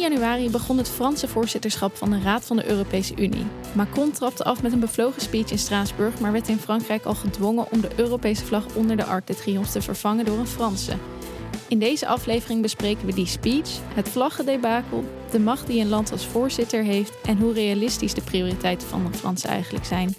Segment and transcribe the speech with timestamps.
[0.00, 3.46] januari begon het Franse voorzitterschap van de Raad van de Europese Unie.
[3.72, 7.72] Macron trapte af met een bevlogen speech in Straatsburg, maar werd in Frankrijk al gedwongen
[7.72, 10.92] om de Europese vlag onder de Arc de Triomphe te vervangen door een Franse.
[11.68, 16.26] In deze aflevering bespreken we die speech, het vlaggendebakel, de macht die een land als
[16.26, 20.14] voorzitter heeft en hoe realistisch de prioriteiten van de Fransen eigenlijk zijn.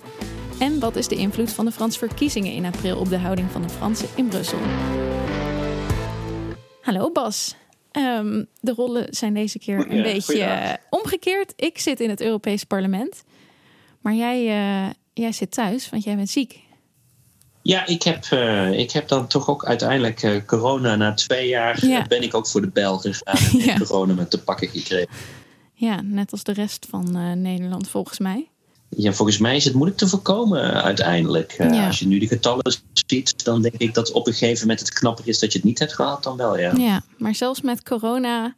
[0.59, 3.61] En wat is de invloed van de Franse verkiezingen in april op de houding van
[3.61, 4.59] de Fransen in Brussel?
[6.82, 7.56] Hallo Bas.
[7.91, 11.54] Ehm, de rollen zijn deze keer een beetje uh, omgekeerd.
[11.55, 13.23] Ik zit in het Europees Parlement.
[14.01, 16.59] Maar jij, uh, jij zit thuis, want jij bent ziek.
[17.61, 21.86] Ja, ik heb, uh, ik heb dan toch ook uiteindelijk corona na twee jaar.
[21.86, 22.05] Ja.
[22.07, 23.77] ben ik ook voor de Belgen gegaan en ja.
[23.77, 25.09] corona met te pakken gekregen.
[25.73, 28.50] Ja, net als de rest van Nederland volgens mij.
[28.97, 31.55] Ja, volgens mij is het moeilijk te voorkomen uiteindelijk.
[31.57, 31.87] Ja.
[31.87, 32.75] Als je nu de getallen
[33.08, 35.67] ziet, dan denk ik dat op een gegeven moment het knapper is dat je het
[35.67, 36.73] niet hebt gehad, dan wel, ja.
[36.75, 38.55] Ja, maar zelfs met corona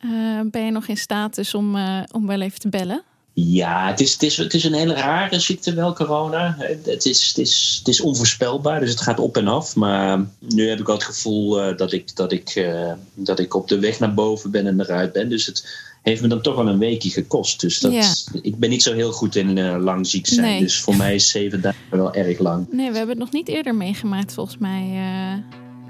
[0.00, 3.02] uh, ben je nog in status om, uh, om wel even te bellen.
[3.32, 6.56] Ja, het is, het, is, het is een hele rare ziekte wel, corona.
[6.84, 9.76] Het is, het, is, het is onvoorspelbaar, dus het gaat op en af.
[9.76, 12.70] Maar nu heb ik al het gevoel uh, dat, ik, dat, ik,
[13.14, 15.28] dat ik op de weg naar boven ben en eruit ben.
[15.28, 17.60] Dus het heeft me dan toch wel een weekje gekost.
[17.60, 20.62] Dus dat, ik ben niet zo heel goed in uh, lang ziek zijn.
[20.62, 22.66] Dus voor mij is zeven dagen wel erg lang.
[22.70, 24.90] Nee, we hebben het nog niet eerder meegemaakt volgens mij.
[24.92, 25.34] Uh,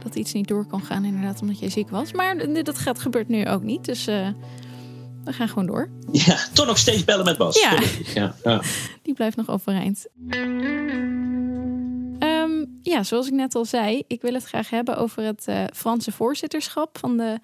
[0.02, 2.12] dat iets niet door kan gaan inderdaad omdat je ziek was.
[2.12, 3.84] Maar dat gaat, gebeurt nu ook niet.
[3.84, 4.28] Dus uh,
[5.24, 5.88] we gaan gewoon door.
[6.12, 7.60] Ja, toch nog steeds bellen met Bas.
[7.60, 7.82] Ja,
[8.14, 8.62] ja, ja.
[9.02, 10.06] die blijft nog overeind.
[12.18, 16.12] Um, ja, zoals ik net al zei, ik wil het graag hebben over het Franse
[16.12, 17.38] voorzitterschap van de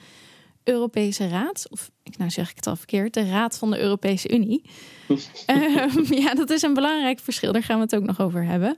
[0.69, 4.62] Europese Raad, of nou zeg ik het al verkeerd, de Raad van de Europese Unie.
[5.08, 8.77] um, ja, dat is een belangrijk verschil, daar gaan we het ook nog over hebben.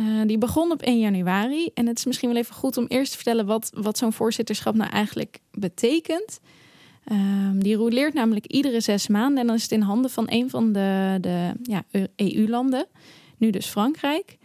[0.00, 3.10] Uh, die begon op 1 januari en het is misschien wel even goed om eerst
[3.10, 6.40] te vertellen wat, wat zo'n voorzitterschap nou eigenlijk betekent.
[7.12, 10.50] Um, die roleert namelijk iedere zes maanden en dan is het in handen van een
[10.50, 11.84] van de, de ja,
[12.16, 12.86] EU-landen,
[13.36, 14.38] nu dus Frankrijk.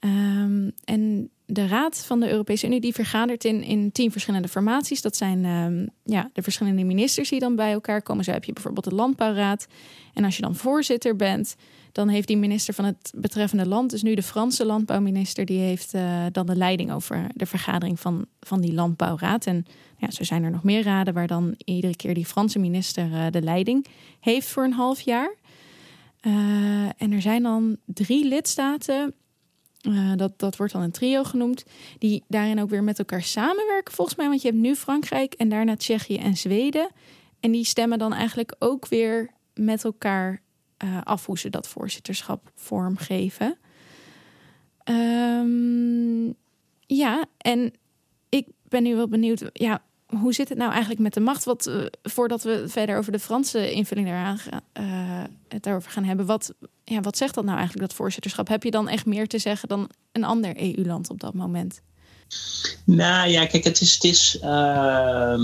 [0.00, 5.02] Um, en de Raad van de Europese Unie die vergadert in, in tien verschillende formaties.
[5.02, 8.24] Dat zijn um, ja, de verschillende ministers die dan bij elkaar komen.
[8.24, 9.66] Zo heb je bijvoorbeeld de Landbouwraad.
[10.14, 11.56] En als je dan voorzitter bent,
[11.92, 15.94] dan heeft die minister van het betreffende land, dus nu de Franse landbouwminister, die heeft
[15.94, 19.46] uh, dan de leiding over de vergadering van, van die Landbouwraad.
[19.46, 23.10] En ja, zo zijn er nog meer raden waar dan iedere keer die Franse minister
[23.10, 23.86] uh, de leiding
[24.20, 25.34] heeft voor een half jaar.
[26.22, 26.32] Uh,
[26.96, 29.14] en er zijn dan drie lidstaten
[29.88, 31.64] uh, dat, dat wordt dan een trio genoemd.
[31.98, 34.28] Die daarin ook weer met elkaar samenwerken, volgens mij.
[34.28, 36.90] Want je hebt nu Frankrijk en daarna Tsjechië en Zweden.
[37.40, 40.42] En die stemmen dan eigenlijk ook weer met elkaar
[40.84, 43.58] uh, af hoe ze dat voorzitterschap vormgeven.
[44.84, 46.34] Um,
[46.86, 47.72] ja, en
[48.28, 49.50] ik ben nu wel benieuwd.
[49.52, 51.44] Ja, hoe zit het nou eigenlijk met de macht?
[51.44, 56.04] Wat, uh, voordat we verder over de Franse invulling eraan gaan, uh, het daarover gaan
[56.04, 56.26] hebben.
[56.26, 58.48] Wat, ja, wat zegt dat nou eigenlijk, dat voorzitterschap?
[58.48, 61.80] Heb je dan echt meer te zeggen dan een ander EU-land op dat moment?
[62.84, 63.94] Nou ja, kijk, het is.
[63.94, 65.38] Het is uh,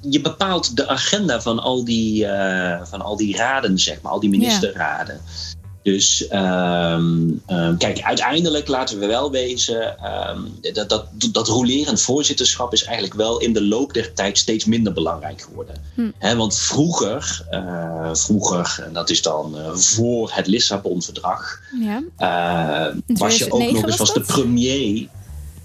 [0.00, 4.20] je bepaalt de agenda van al die, uh, van al die raden, zeg maar, al
[4.20, 5.20] die ministerraden.
[5.24, 5.59] Ja.
[5.82, 9.96] Dus um, um, kijk, uiteindelijk laten we wel wezen,
[10.30, 14.64] um, dat, dat, dat rolerend voorzitterschap is eigenlijk wel in de loop der tijd steeds
[14.64, 15.76] minder belangrijk geworden.
[15.94, 16.10] Hm.
[16.18, 22.02] He, want vroeger, uh, vroeger, en dat is dan uh, voor het Lissabon-verdrag, ja.
[22.18, 25.08] uh, was je ook nog eens, was de premier.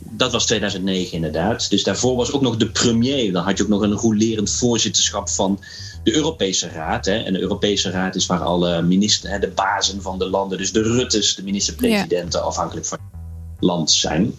[0.09, 1.69] Dat was 2009 inderdaad.
[1.69, 3.31] Dus daarvoor was ook nog de premier.
[3.31, 5.59] Dan had je ook nog een rolerend voorzitterschap van
[6.05, 7.05] de Europese Raad.
[7.05, 10.57] Hè, en de Europese Raad is waar alle ministers, hè, de bazen van de landen,
[10.57, 12.45] dus de Ruttes, de minister-presidenten, ja.
[12.45, 14.33] afhankelijk van het land zijn.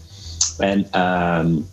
[0.58, 1.68] En um,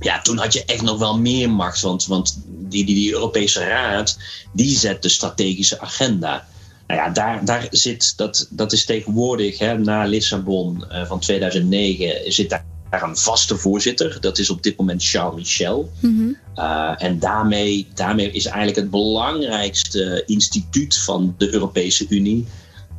[0.00, 3.64] ja, toen had je echt nog wel meer macht, want, want die, die, die Europese
[3.64, 4.18] Raad,
[4.52, 6.46] die zet de strategische agenda.
[6.86, 12.32] Nou ja, daar, daar zit, dat, dat is tegenwoordig, hè, na Lissabon uh, van 2009,
[12.32, 14.20] zit daar daar een vaste voorzitter.
[14.20, 15.90] Dat is op dit moment Charles Michel.
[16.00, 16.36] Mm -hmm.
[16.56, 22.46] uh, en daarmee, daarmee is eigenlijk het belangrijkste instituut van de Europese Unie.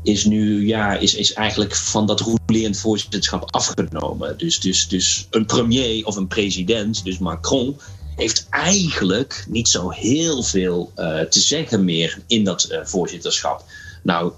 [0.04, 4.38] Is nu ja, is, is eigenlijk van dat roelerend voorzitterschap afgenomen.
[4.38, 7.80] Dus, dus, dus een premier of een president, dus Macron,
[8.16, 13.64] heeft eigenlijk niet zo heel veel uh, te zeggen meer in dat uh, voorzitterschap.
[14.04, 14.32] Nou,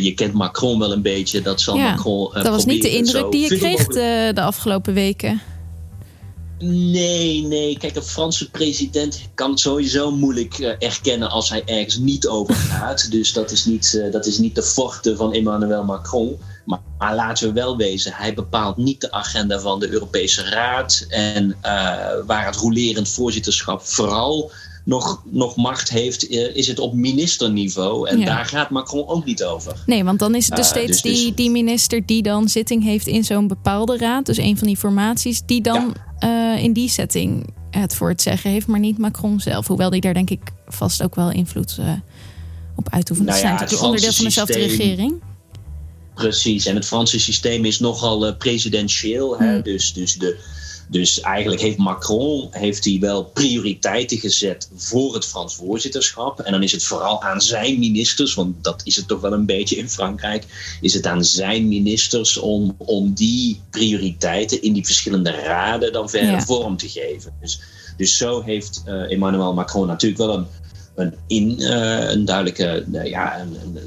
[0.00, 1.42] je kent Macron wel een beetje.
[1.42, 2.28] Dat zal ja, Macron.
[2.28, 5.40] Uh, dat was niet de indruk die je kreeg de, de afgelopen weken.
[6.58, 7.78] Nee, nee.
[7.78, 12.54] Kijk, een Franse president kan het sowieso moeilijk uh, erkennen als hij ergens niet over
[12.70, 13.10] gaat.
[13.10, 16.38] dus dat is niet, uh, dat is niet de forte van Emmanuel Macron.
[16.64, 21.06] Maar, maar, laten we wel wezen, hij bepaalt niet de agenda van de Europese Raad.
[21.08, 21.54] En uh,
[22.26, 24.50] waar het rolerend voorzitterschap vooral
[24.88, 28.08] nog, nog macht heeft, eh, is het op ministerniveau.
[28.08, 29.82] En daar gaat Macron ook niet over.
[29.86, 32.48] Nee, want dan is het dus uh, steeds dus, die, dus- die minister die dan
[32.48, 34.26] zitting heeft in zo'n bepaalde raad.
[34.26, 35.94] Dus een van die formaties, die dan
[36.24, 39.66] uh, in die setting het voor het zeggen heeft, maar niet Macron zelf.
[39.66, 41.92] Hoewel die daar denk ik vast ook wel invloed uh,
[42.76, 43.28] op uitoefent.
[43.28, 45.22] Nou ja, zijn onderdeel van dezelfde regering.
[46.14, 49.38] Precies, en het Franse systeem is nogal presidentieel.
[49.38, 49.52] Hè?
[49.52, 49.62] Hmm.
[49.62, 50.38] Dus, dus de,
[50.90, 56.40] dus eigenlijk heeft Macron heeft hij wel prioriteiten gezet voor het Frans voorzitterschap.
[56.40, 59.46] En dan is het vooral aan zijn ministers, want dat is het toch wel een
[59.46, 60.44] beetje in Frankrijk,
[60.80, 66.42] is het aan zijn ministers om, om die prioriteiten in die verschillende raden dan verder
[66.42, 67.32] vorm te geven.
[67.40, 67.60] Dus,
[67.96, 70.46] dus zo heeft uh, Emmanuel Macron natuurlijk wel een,
[70.94, 72.84] een, in, uh, een duidelijke.
[72.92, 73.78] Uh, ja, een, een,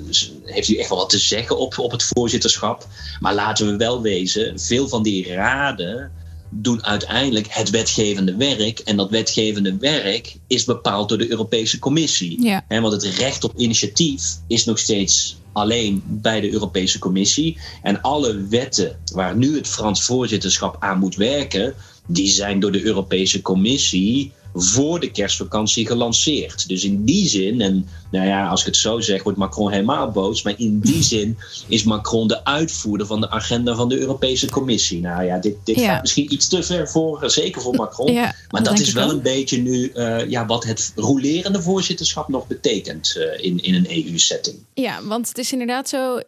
[0.46, 2.88] heeft u echt wel wat te zeggen op, op het voorzitterschap.
[3.20, 6.12] Maar laten we wel wezen, veel van die raden
[6.54, 8.80] doen uiteindelijk het wetgevende werk.
[8.80, 12.42] En dat wetgevende werk is bepaald door de Europese Commissie.
[12.44, 12.66] Ja.
[12.68, 17.58] want het recht op initiatief is nog steeds alleen bij de Europese Commissie.
[17.82, 21.74] En alle wetten waar nu het Frans voorzitterschap aan moet werken,
[22.08, 26.68] die zijn door de Europese Commissie voor de kerstvakantie gelanceerd.
[26.68, 30.12] Dus in die zin, en nou ja, als ik het zo zeg, wordt Macron helemaal
[30.12, 30.42] boos.
[30.42, 31.38] Maar in die zin
[31.68, 35.02] is Macron de uitvoerder van de agenda van de Europese Commissie.
[35.02, 38.14] Nou ja, dit, dit gaat misschien iets te ver voor, zeker voor Macron.
[38.52, 43.16] maar dat, is wel een beetje nu uh, ja, wat het rolerende voorzitterschap nog betekent
[43.18, 44.56] uh, in, in een EU-setting.
[44.74, 46.24] Ja, want het is inderdaad zo, uh,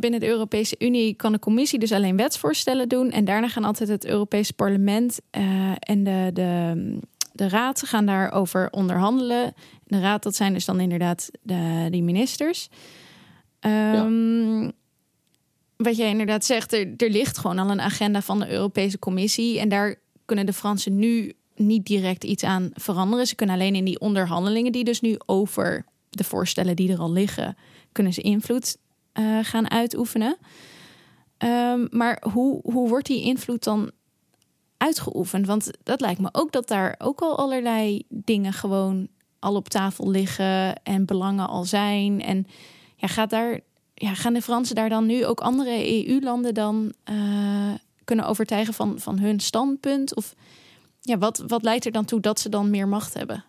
[0.00, 3.10] binnen de Europese Unie kan de Commissie dus alleen wetsvoorstellen doen.
[3.10, 5.18] En daarna gaan altijd het Europese parlement
[5.78, 6.30] en de.
[6.32, 9.54] de de raad gaan daarover onderhandelen.
[9.84, 12.68] De raad, dat zijn dus dan inderdaad de, die ministers.
[13.60, 14.72] Um,
[15.76, 19.60] Wat jij inderdaad zegt, er, er ligt gewoon al een agenda van de Europese Commissie.
[19.60, 19.94] En daar
[20.24, 23.26] kunnen de Fransen nu niet direct iets aan veranderen.
[23.26, 27.12] Ze kunnen alleen in die onderhandelingen, die dus nu over de voorstellen die er al
[27.12, 27.56] liggen,
[27.92, 28.76] kunnen ze invloed
[29.14, 30.36] uh, gaan uitoefenen.
[31.44, 33.90] Um, maar hoe, hoe wordt die invloed dan
[34.78, 35.46] uitgeoefend?
[35.46, 39.08] Want dat lijkt me ook dat daar ook al allerlei dingen gewoon
[39.38, 42.22] al op tafel liggen en belangen al zijn.
[42.22, 42.46] En
[42.96, 43.60] ja, gaat daar,
[43.94, 48.98] ja, gaan de Fransen daar dan nu ook andere EU-landen dan uh, kunnen overtuigen van,
[48.98, 50.14] van hun standpunt?
[50.14, 50.34] Of
[51.00, 53.44] ja, wat, wat leidt er dan toe dat ze dan meer macht hebben?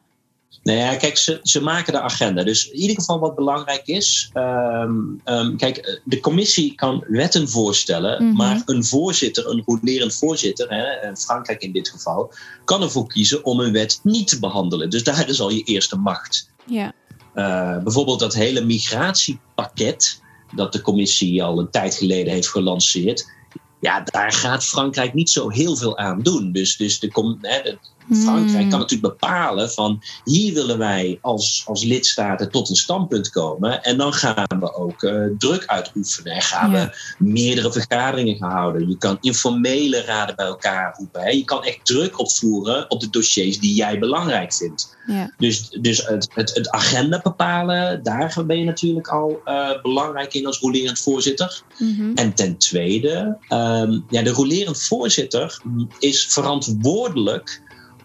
[0.64, 2.44] Nou ja, kijk, ze, ze maken de agenda.
[2.44, 4.32] Dus in ieder geval wat belangrijk is.
[4.34, 8.38] Um, um, kijk, de commissie kan wetten voorstellen, mm -hmm.
[8.38, 12.34] maar een voorzitter, een rolerend voorzitter, hè, Frankrijk in dit geval,
[12.66, 14.90] kan ervoor kiezen om een wet niet te behandelen.
[14.90, 16.50] Dus daar is al je eerste macht.
[16.66, 16.94] Ja.
[17.36, 20.22] Uh, bijvoorbeeld dat hele migratiepakket,
[20.56, 23.32] dat de commissie al een tijd geleden heeft gelanceerd.
[23.80, 26.52] Ja, daar gaat Frankrijk niet zo heel veel aan doen.
[26.52, 27.78] Dus, dus de, hè, de
[28.16, 28.80] Frankrijk kan hmm.
[28.80, 33.84] natuurlijk bepalen van hier willen wij als, als lidstaten tot een standpunt komen.
[33.84, 36.34] En dan gaan we ook uh, druk uitoefenen.
[36.34, 36.92] En gaan ja.
[37.18, 38.90] we meerdere vergaderingen gaan houden.
[38.90, 41.22] Je kan informele raden bij elkaar roepen.
[41.22, 41.30] Hè.
[41.30, 44.98] Je kan echt druk opvoeren op de dossiers die jij belangrijk vindt.
[45.08, 45.34] Ja.
[45.38, 50.46] Dus, dus het, het, het, agenda bepalen, daar ben je natuurlijk al uh, belangrijk in
[50.46, 51.64] als rolerend voorzitter.
[51.78, 52.12] Mm -hmm.
[52.16, 55.62] En ten tweede, um, ja, de rolerend voorzitter
[56.00, 57.62] is verantwoordelijk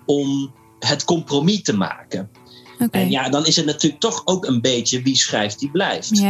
[0.07, 2.31] om het compromis te maken.
[2.79, 3.03] Okay.
[3.03, 6.13] En ja, dan is het natuurlijk toch ook een beetje wie schrijft, die blijft.
[6.13, 6.23] Uh,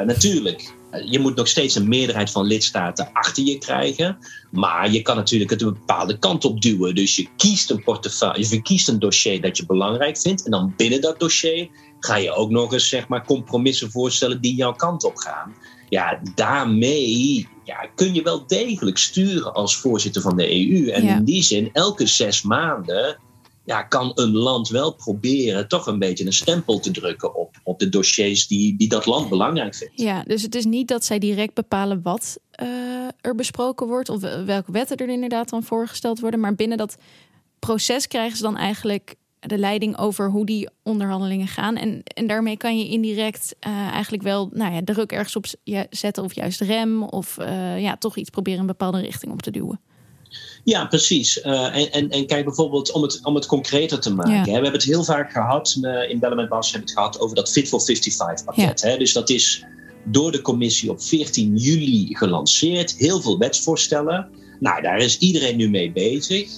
[0.00, 4.18] natuurlijk, je moet nog steeds een meerderheid van lidstaten achter je krijgen.
[4.50, 6.94] Maar je kan natuurlijk het een bepaalde kant op duwen.
[6.94, 10.44] Dus je kiest een portefeuille, je kiest een dossier dat je belangrijk vindt.
[10.44, 11.68] En dan binnen dat dossier
[12.00, 15.54] ga je ook nog eens zeg maar, compromissen voorstellen die jouw kant op gaan.
[15.88, 20.88] Ja, daarmee ja, kun je wel degelijk sturen als voorzitter van de EU.
[20.88, 21.16] En ja.
[21.16, 23.18] in die zin, elke zes maanden
[23.64, 27.78] ja, kan een land wel proberen toch een beetje een stempel te drukken op, op
[27.78, 30.00] de dossiers die, die dat land belangrijk vindt.
[30.00, 32.68] Ja, dus het is niet dat zij direct bepalen wat uh,
[33.20, 36.96] er besproken wordt of welke wetten er inderdaad dan voorgesteld worden, maar binnen dat
[37.58, 39.14] proces krijgen ze dan eigenlijk
[39.46, 41.76] de leiding over hoe die onderhandelingen gaan.
[41.76, 45.46] En, en daarmee kan je indirect uh, eigenlijk wel nou ja, druk ergens op
[45.90, 49.50] zetten of juist rem of uh, ja, toch iets proberen een bepaalde richting op te
[49.50, 49.80] duwen.
[50.64, 51.44] Ja, precies.
[51.44, 54.32] Uh, en, en, en, kijk bijvoorbeeld om het, om het concreter te maken.
[54.32, 54.38] Ja.
[54.38, 57.36] Hè, we hebben het heel vaak gehad, in Bellen met Bas hebben het gehad over
[57.36, 58.80] dat Fit for 55 pakket.
[58.80, 58.88] Ja.
[58.88, 59.64] Hè, dus dat is
[60.04, 62.94] door de commissie op 14 juli gelanceerd.
[62.96, 64.28] Heel veel wetsvoorstellen.
[64.60, 66.50] Nou, daar is iedereen nu mee bezig.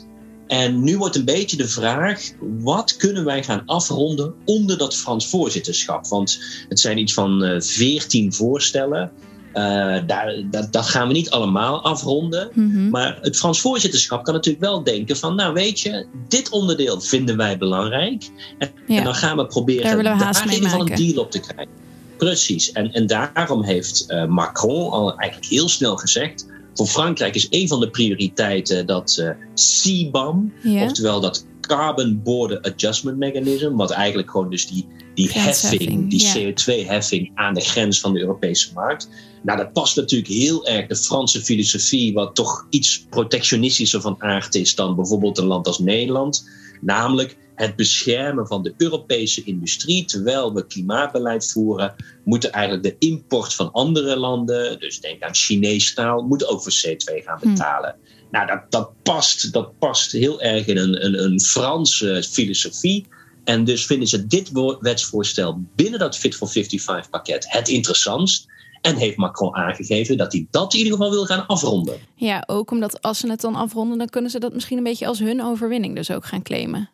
[0.46, 5.28] En nu wordt een beetje de vraag: wat kunnen wij gaan afronden onder dat Frans
[5.28, 6.06] voorzitterschap?
[6.06, 9.10] Want het zijn iets van uh, 14 voorstellen.
[9.54, 9.62] Uh,
[10.06, 12.50] daar, dat, dat, gaan we niet allemaal afronden.
[12.52, 12.88] Mhm.
[12.90, 15.34] Maar het Frans voorzitterschap kan natuurlijk wel denken van...
[15.34, 18.30] nou weet je, dit onderdeel vinden wij belangrijk.
[18.58, 18.96] En, Ja.
[18.96, 21.40] en dan gaan we proberen Daar we daar in ieder geval een deal op te
[21.40, 21.72] krijgen.
[22.16, 22.72] Precies.
[22.72, 26.46] En, en daarom heeft eh, Macron al eigenlijk heel snel gezegd...
[26.76, 30.52] voor Frankrijk is een van de prioriteiten dat eh CBAM...
[30.62, 30.84] Ja.
[30.84, 36.34] Oftewel dat Carbon Border Adjustment Mechanism, wat eigenlijk gewoon dus die, die heffing, die ja.
[36.34, 39.08] CO2-heffing aan de grens van de Europese markt.
[39.42, 44.54] Nou, dat past natuurlijk heel erg de Franse filosofie, wat toch iets protectionistischer van aard
[44.54, 46.48] is dan bijvoorbeeld een land als Nederland.
[46.80, 50.04] Namelijk het beschermen van de Europese industrie.
[50.04, 55.86] Terwijl we klimaatbeleid voeren, moeten eigenlijk de import van andere landen, dus denk aan Chinees
[55.86, 57.48] staal, moet ook voor CO2 gaan Hm.
[57.48, 57.96] betalen.
[58.30, 63.06] Nou, dat, dat, past, dat past heel erg in een, een, een Franse filosofie.
[63.44, 68.46] En dus vinden ze dit wetsvoorstel binnen dat Fit for 55 pakket het interessantst.
[68.86, 71.96] En heeft Macron aangegeven dat hij dat in ieder geval wil gaan afronden.
[72.14, 75.06] ja, ook omdat als ze het dan afronden, dan kunnen ze dat misschien een beetje
[75.06, 76.90] als hun overwinning dus ook gaan claimen.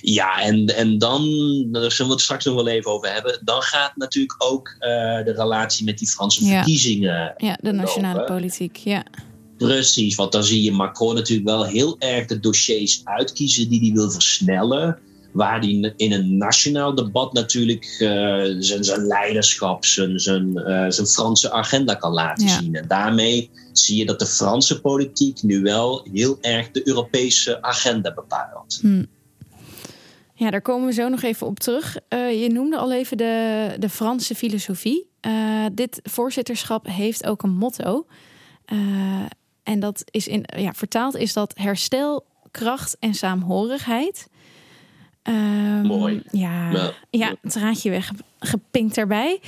[0.00, 1.22] Ja, en, en dan,
[1.72, 3.40] daar zullen we het straks nog wel even over hebben.
[3.44, 4.90] Dan gaat natuurlijk ook eh,
[5.24, 6.50] de relatie met die Franse Ja.
[6.56, 7.34] verkiezingen.
[7.36, 8.34] Ja, de nationale lopen.
[8.34, 8.76] politiek.
[8.76, 9.04] Ja.
[9.58, 13.92] Precies, want dan zie je Macron natuurlijk wel heel erg de dossiers uitkiezen die hij
[13.92, 14.98] wil versnellen.
[15.34, 18.08] Waar hij in een nationaal debat natuurlijk eh,
[18.58, 22.58] zijn, zijn leiderschap, zijn, zijn, eh, zijn Franse agenda kan laten Ja.
[22.58, 22.74] zien.
[22.74, 28.14] En daarmee zie je dat de Franse politiek nu wel heel erg de Europese agenda
[28.14, 28.78] bepaalt.
[28.80, 29.04] Hm.
[30.34, 31.98] Ja, daar komen we zo nog even op terug.
[32.08, 35.12] Eh, je noemde al even de, de Franse filosofie.
[35.72, 38.06] Dit voorzitterschap heeft ook een motto.
[39.62, 44.28] En dat is in, ja, vertaald is dat herstel, kracht en saamhorigheid.
[45.24, 46.22] Ehm, Mooi.
[46.30, 46.92] Ja, Ja.
[47.10, 49.40] ja, een traantje weg gepinkt daarbij.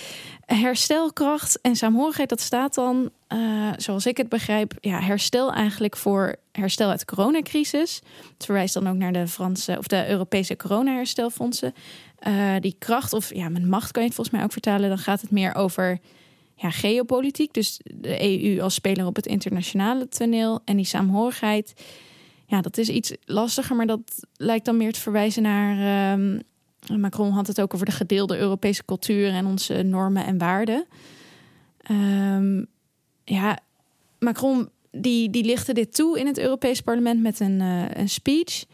[0.47, 3.39] Herstel, kracht en saamhorigheid, dat staat dan, eh,
[3.77, 8.03] zoals ik het begrijp, ja, herstel eigenlijk voor herstel uit de coronacrisis.
[8.33, 11.75] Het verwijst dan ook naar de Franse of de Europese coronaherstelfondsen.
[12.19, 14.89] Eh, die kracht, of ja, met macht kan je het volgens mij ook vertalen.
[14.89, 15.99] Dan gaat het meer over
[16.55, 17.53] ja, geopolitiek.
[17.55, 20.61] Dus de EU als speler op het internationale toneel.
[20.65, 21.73] En die saamhorigheid,
[22.47, 25.79] ja, dat is iets lastiger, maar dat lijkt dan meer te verwijzen naar.
[26.13, 26.41] ehm,
[27.01, 30.85] Macron had het ook over de gedeelde Europese cultuur en onze normen en waarden.
[31.83, 32.65] Ehm,
[33.25, 33.59] ja,
[34.19, 38.65] Macron die, die lichtte dit toe in het Europees Parlement met een, eh, een speech.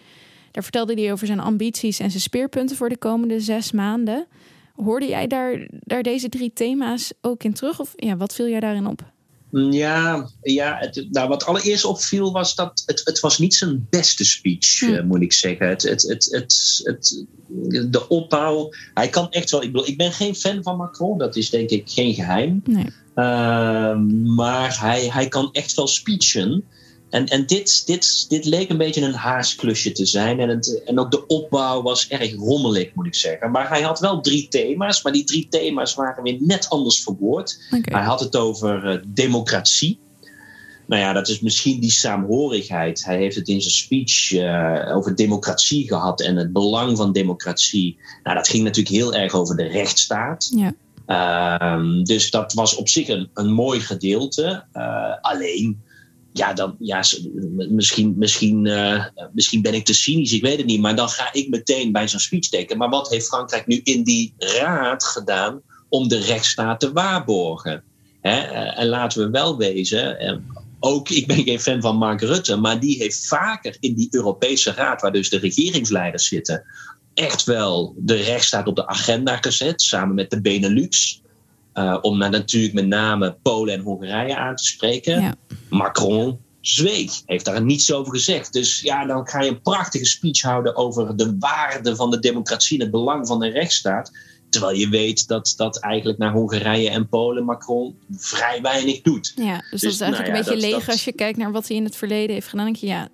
[0.50, 4.26] Daar vertelde hij over zijn ambities en zijn speerpunten voor de komende zes maanden.
[4.74, 7.80] Hoorde jij daar, daar deze drie thema's ook in terug?
[7.80, 9.11] Of ja, wat viel jij daarin op?
[9.52, 14.24] Ja, ja het, nou, wat allereerst opviel was dat het, het was niet zijn beste
[14.24, 14.94] speech, Hm.
[14.94, 15.68] eh, moet ik zeggen.
[15.68, 17.24] Het, het, het, het, het,
[17.92, 19.62] de opbouw, hij kan echt wel.
[19.62, 22.62] Ik, bedoel, ik ben geen fan van Macron, dat is denk ik geen geheim.
[22.64, 22.86] Nee.
[23.14, 26.64] Ehm, maar hij, hij kan echt wel speechen.
[27.12, 30.40] En, en dit, dit, dit leek een beetje een haasklusje te zijn.
[30.40, 33.50] En, het, en ook de opbouw was erg rommelig, moet ik zeggen.
[33.50, 35.02] Maar hij had wel drie thema's.
[35.02, 37.58] Maar die drie thema's waren weer net anders verwoord.
[37.82, 39.98] Hij had het over eh, democratie.
[40.86, 43.04] Nou ja, dat is misschien die saamhorigheid.
[43.04, 47.98] Hij heeft het in zijn speech eh, over democratie gehad en het belang van democratie.
[48.22, 50.52] Nou, dat ging natuurlijk heel erg over de rechtsstaat.
[50.56, 50.74] Ja.
[51.06, 54.64] Ehm, dus dat was op zich een, een mooi gedeelte.
[54.72, 55.82] Eh, alleen,
[56.32, 57.02] ja, dan, ja,
[57.68, 60.80] misschien, misschien, eh, misschien ben ik te cynisch, ik weet het niet.
[60.80, 62.78] Maar dan ga ik meteen bij zo'n speech denken.
[62.78, 67.82] Maar wat heeft Frankrijk nu in die raad gedaan om de rechtsstaat te waarborgen?
[68.20, 68.40] Hè?
[68.40, 70.36] eh, en laten we wel wezen, eh,
[70.80, 74.72] ook ik ben geen fan van Mark Rutte, maar die heeft vaker in die Europese
[74.72, 76.64] raad, waar dus de regeringsleiders zitten,
[77.14, 81.21] echt wel de rechtsstaat op de agenda gezet, samen met de Benelux.
[81.72, 85.20] Eh, om natuurlijk met name Polen en Hongarije aan te spreken.
[85.20, 85.34] Ja.
[85.70, 88.52] Macron zweeg, heeft daar niets over gezegd.
[88.52, 92.76] Dus ja, dan ga je een prachtige speech houden over de waarde van de democratie
[92.76, 94.10] en het belang van de rechtsstaat.
[94.48, 99.32] Terwijl je weet dat dat eigenlijk naar Hongarije en Polen Macron vrij weinig doet.
[99.36, 101.12] Ja, dus, dat Dus, is eigenlijk nou ja, een beetje dat- leeg dat- als je
[101.12, 102.64] kijkt naar wat hij in het verleden heeft gedaan.
[102.64, 103.08] Dan denk je, ja,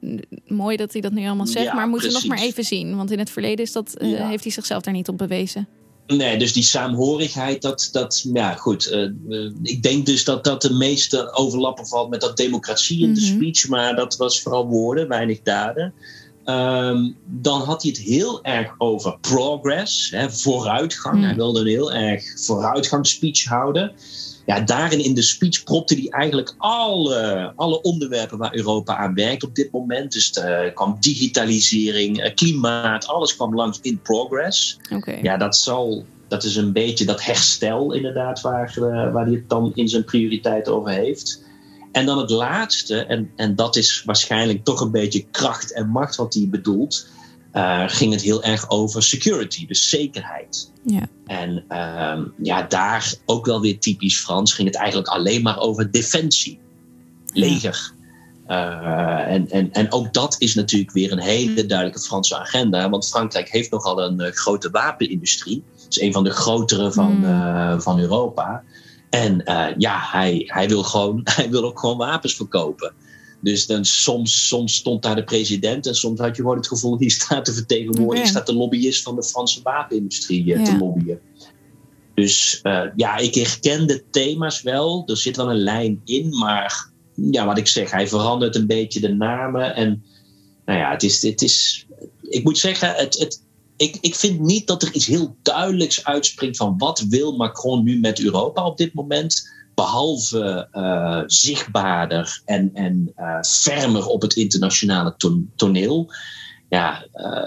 [0.47, 2.97] mooi dat hij dat nu allemaal zegt, Ja, maar moeten we nog maar even zien.
[2.97, 5.69] Want in het verleden is dat, eh, heeft hij zichzelf daar niet op bewezen.
[6.17, 8.87] Nee, dus die saamhorigheid, dat, dat ja goed.
[8.87, 13.15] eh, eh, ik denk dus dat dat de meeste overlappen valt met dat democratie in
[13.15, 13.35] de Mhm.
[13.35, 15.93] speech, maar dat was vooral woorden, weinig daden.
[16.45, 21.17] Ehm, dan had hij het heel erg over progress, hè, vooruitgang.
[21.17, 21.23] Mm.
[21.25, 23.93] Hij wilde een heel erg vooruitgangsspeech houden.
[24.49, 29.45] Ja, daarin in de speech propte hij eigenlijk alle, alle onderwerpen waar Europa aan werkt
[29.45, 30.13] op dit moment.
[30.13, 34.79] Dus er kwam digitalisering, eh, klimaat, alles kwam langs in progress.
[35.23, 39.49] Ja, dat zal dat is een beetje dat herstel inderdaad waar, uh, waar hij het
[39.49, 41.43] dan in zijn prioriteit over heeft.
[41.93, 46.17] En dan het laatste, en, en dat is waarschijnlijk toch een beetje kracht en macht
[46.17, 47.07] wat hij bedoelt,
[47.53, 50.71] uh, ging het heel erg over security, dus zekerheid.
[50.83, 51.09] Ja.
[51.27, 55.91] En uh, ja, daar ook wel weer typisch Frans ging het eigenlijk alleen maar over
[55.91, 56.59] defensie,
[57.33, 57.93] leger.
[58.49, 62.91] Uh, en, en, en ook dat is natuurlijk weer een hele duidelijke Franse agenda.
[62.91, 65.65] Want Frankrijk heeft nogal een uh, grote wapenindustrie.
[65.73, 67.25] Het is een van de grotere van, mm.
[67.25, 68.63] uh, van Europa.
[69.11, 69.43] En
[69.79, 72.93] ja, hij, hij, wil gewoon, hij wil ook gewoon wapens verkopen.
[73.41, 76.99] Dus dan soms, soms stond daar de president en soms had je gewoon het gevoel:
[76.99, 80.65] hier staat de vertegenwoordiger, hier staat de lobbyist van de Franse wapenindustrie ja.
[80.65, 81.21] te lobbyen.
[82.15, 82.61] Dus
[82.97, 85.03] ja, ik herken de thema's wel.
[85.07, 89.01] Er zit wel een lijn in, maar ja, wat ik zeg, hij verandert een beetje
[89.01, 89.75] de namen.
[89.75, 90.05] En
[90.65, 91.87] nou ja, het is, het is
[92.29, 93.43] ik moet zeggen, het, het,
[93.77, 97.99] ik, ik vind niet dat er iets heel duidelijks uitspringt van wat wil Macron nu
[97.99, 99.51] met Europa op dit moment.
[99.79, 105.17] Behalve uh, zichtbaarder en, en uh, fermer op het internationale
[105.57, 106.13] toneel.
[106.69, 107.45] Ja, uh,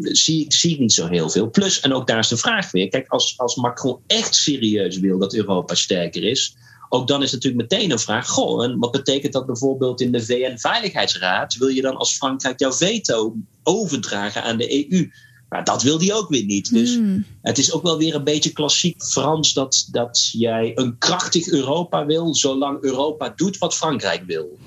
[0.00, 1.50] zie, zie ik niet zo heel veel.
[1.50, 2.88] Plus, en ook daar is de vraag weer.
[2.88, 6.56] Kijk, als, als Macron echt serieus wil dat Europa sterker is
[6.88, 10.24] ook dan is natuurlijk meteen een vraag: goh, en wat betekent dat bijvoorbeeld in de
[10.24, 11.56] VN-veiligheidsraad?
[11.56, 15.10] Wil je dan als Frankrijk jouw veto overdragen aan de EU?
[15.48, 16.72] Maar dat wil die ook weer niet.
[16.72, 17.24] Dus hmm.
[17.42, 22.06] het is ook wel weer een beetje klassiek Frans dat, dat jij een krachtig Europa
[22.06, 24.58] wil, zolang Europa doet wat Frankrijk wil.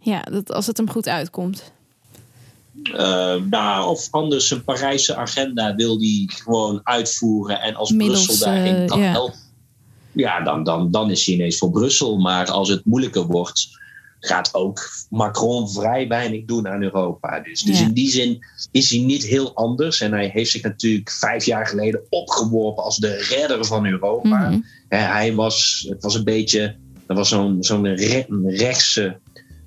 [0.00, 1.72] Ja, dat als het hem goed uitkomt.
[2.82, 8.46] Uh, nou, of anders een Parijse agenda wil die gewoon uitvoeren en als Middels, Brussel
[8.46, 9.46] daarin kan uh, helpen
[10.18, 12.16] ja, dan, dan, dan is hij ineens voor Brussel.
[12.16, 13.77] Maar als het moeilijker wordt,
[14.20, 17.40] gaat ook Macron vrij weinig doen aan Europa.
[17.40, 18.38] Dus, dus in die zin
[18.70, 20.00] is hij niet heel anders.
[20.00, 24.50] En hij heeft zich natuurlijk vijf jaar geleden opgeworpen als de redder van Europa.
[24.50, 27.94] Mm hij was, het was een beetje, er was zo'n zo'n
[28.46, 29.18] rechtse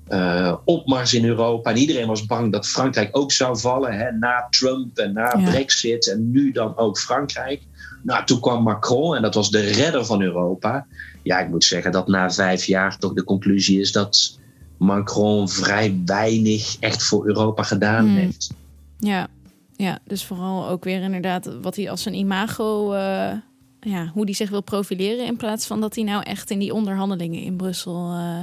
[0.08, 1.70] uh, opmars in Europa.
[1.70, 3.98] En iedereen was bang dat Frankrijk ook zou vallen.
[3.98, 6.10] Hè, na Trump en na Brexit.
[6.10, 7.62] En nu dan ook Frankrijk.
[8.02, 10.86] Nou, toen kwam Macron en dat was de redder van Europa.
[11.22, 14.38] Ja, ik moet zeggen dat na vijf jaar toch de conclusie is dat
[14.82, 18.16] Macron vrij weinig echt voor Europa gedaan hmm.
[18.16, 18.50] heeft.
[18.98, 19.28] Ja.
[19.76, 23.32] ja, dus vooral ook weer inderdaad wat hij als een imago, uh,
[23.80, 26.74] ja, hoe hij zich wil profileren in plaats van dat hij nou echt in die
[26.74, 28.12] onderhandelingen in Brussel.
[28.12, 28.38] Uh,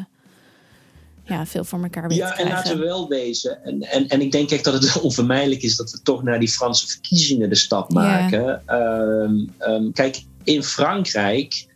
[1.24, 3.64] ja, veel voor elkaar weet Ja, en laten we wel wezen.
[3.64, 6.50] En, en, en ik denk echt dat het onvermijdelijk is dat we toch naar die
[6.50, 8.62] Franse verkiezingen de stap maken.
[8.66, 9.22] Yeah.
[9.60, 11.68] Um, kijk, in Frankrijk.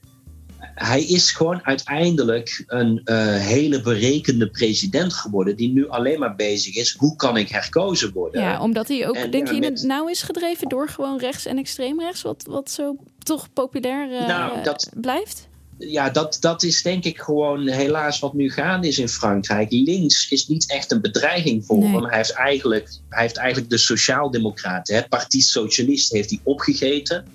[0.75, 5.55] Hij is gewoon uiteindelijk een uh, hele berekende president geworden.
[5.55, 6.95] Die nu alleen maar bezig is.
[6.97, 8.41] Hoe kan ik herkozen worden?
[8.41, 11.57] Ja, omdat hij ook, denk je, in het nauw is gedreven door gewoon rechts en
[11.57, 12.21] extreem rechts.
[12.21, 15.47] Wat, wat zo toch populair uh, nou, dat, blijft?
[15.77, 19.71] ja, dat, dat is denk ik gewoon helaas wat nu gaande is in Frankrijk.
[19.71, 22.05] Links is niet echt een bedreiging voor hem.
[22.05, 27.25] Hij heeft eigenlijk, hij heeft eigenlijk de Sociaaldemocraten, het Parti Socialist, heeft hij opgegeten.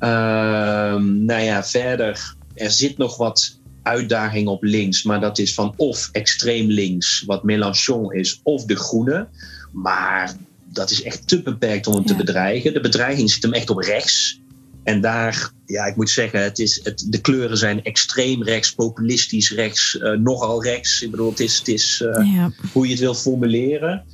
[0.00, 0.10] Uh,
[1.00, 6.08] nou ja, verder, er zit nog wat uitdaging op links, maar dat is van of
[6.12, 9.28] extreem links, wat Mélenchon is, of de Groenen.
[9.72, 12.72] Maar dat is echt te beperkt om hem te bedreigen.
[12.72, 14.40] De bedreiging zit hem echt op rechts.
[14.84, 19.50] En daar, ja, ik moet zeggen, het is, het, de kleuren zijn extreem rechts, populistisch
[19.50, 21.02] rechts, uh, nogal rechts.
[21.02, 24.04] Ik bedoel, het is, het is uh, hoe je het wil formuleren.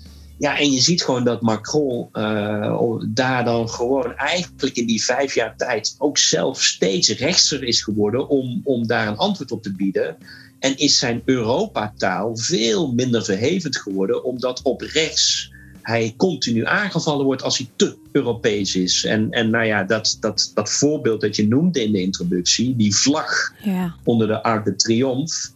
[0.41, 5.35] Ja, en je ziet gewoon dat Macron uh, daar dan gewoon eigenlijk in die vijf
[5.35, 9.73] jaar tijd ook zelf steeds rechtser is geworden om, om daar een antwoord op te
[9.73, 10.17] bieden.
[10.59, 17.43] En is zijn Europataal veel minder verhevend geworden, omdat op rechts hij continu aangevallen wordt
[17.43, 19.05] als hij te Europees is.
[19.05, 22.97] En, en nou ja, dat, dat, dat voorbeeld dat je noemde in de introductie, die
[22.97, 23.95] vlag ja.
[24.05, 25.51] onder de Arc de Triomphe.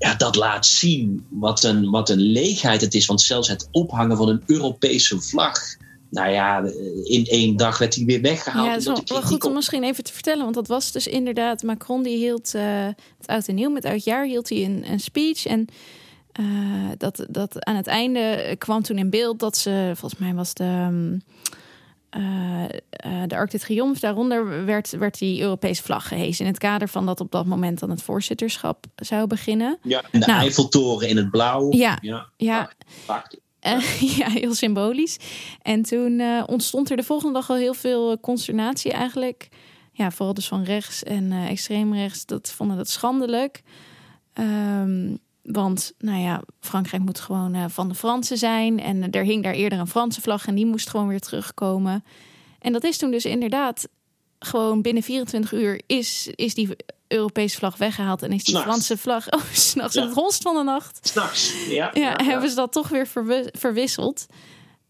[0.00, 3.06] Ja, dat laat zien wat een, wat een leegheid het is.
[3.06, 5.58] Want zelfs het ophangen van een Europese vlag.
[6.10, 6.62] Nou ja,
[7.04, 8.66] in één dag werd hij weer weggehaald.
[8.66, 10.42] Ja, het is wel, goed om misschien even te vertellen.
[10.42, 12.86] Want dat was dus inderdaad, Macron die hield uh,
[13.18, 13.70] het oud en nieuw.
[13.70, 15.46] Met oud jaar hield hij een, een speech.
[15.46, 15.66] En
[16.40, 20.54] uh, dat, dat aan het einde kwam toen in beeld dat ze, volgens mij was
[20.54, 20.86] de.
[20.88, 21.22] Um,
[22.16, 22.62] uh,
[23.06, 26.44] uh, de Arc de Triomphe, daaronder werd, werd die Europese vlag gehezen.
[26.44, 29.78] In het kader van dat op dat moment dan het voorzitterschap zou beginnen.
[29.82, 31.72] Ja, en de nou, Eiffeltoren in het blauw.
[31.72, 32.28] Ja, ja.
[32.36, 32.70] ja.
[34.18, 35.16] ja, heel symbolisch.
[35.62, 39.48] En toen ontstond er de volgende dag al heel veel consternatie eigenlijk.
[39.92, 42.26] Ja, vooral dus van rechts en extreem rechts.
[42.26, 43.62] Dat vonden dat schandelijk.
[44.34, 48.80] Um, want, nou ja, Frankrijk moet gewoon uh, van de Fransen zijn.
[48.80, 52.04] En er hing daar eerder een Franse vlag en die moest gewoon weer terugkomen.
[52.58, 53.88] En dat is toen dus inderdaad
[54.38, 56.76] gewoon binnen 24 uur is, is die
[57.08, 60.04] Europese vlag weggehaald en is die Franse vlag oh, s'nachts ja.
[60.04, 60.98] het holst van de nacht.
[61.02, 63.08] S'nachts, ja, ja, Hebben ze dat toch weer
[63.52, 64.26] verwisseld.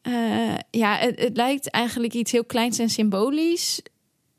[0.03, 3.83] Uh, ja, het, het, lijkt eigenlijk iets heel kleins en symbolisch.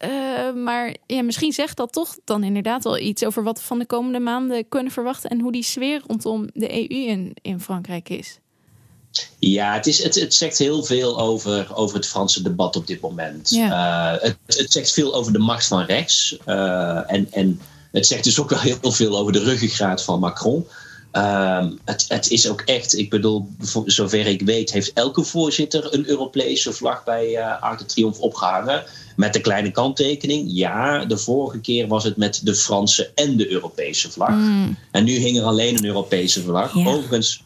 [0.03, 3.79] Uh, maar ja, misschien zegt dat toch dan inderdaad wel iets over wat we van
[3.79, 8.09] de komende maanden kunnen verwachten en hoe die sfeer rondom de EU in, in Frankrijk
[8.09, 8.39] is.
[9.39, 13.01] Ja, het, is, het, het zegt heel veel over, over het Franse debat op dit
[13.01, 13.49] moment.
[13.49, 14.15] Ja.
[14.15, 16.37] Uh, het, het zegt veel over de macht van rechts.
[16.45, 17.61] Uh, en, en
[17.91, 20.67] het zegt dus ook wel heel veel over de ruggengraat van Macron.
[21.13, 25.93] Um, het, het, is ook echt, ik bedoel, voor zover ik weet, heeft elke voorzitter
[25.93, 28.83] een Europese vlag bij uh, Arc de Triomphe opgehangen.
[29.15, 30.45] Met de kleine kanttekening.
[30.51, 34.29] Ja, de vorige keer was het met de Franse en de Europese vlag.
[34.29, 34.77] Mm.
[34.91, 36.75] En nu hing er alleen een Europese vlag.
[36.75, 37.43] Overigens,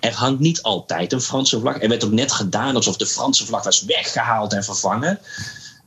[0.00, 1.82] er hangt niet altijd een Franse vlag.
[1.82, 5.18] Er werd ook net gedaan alsof de Franse vlag was weggehaald en vervangen.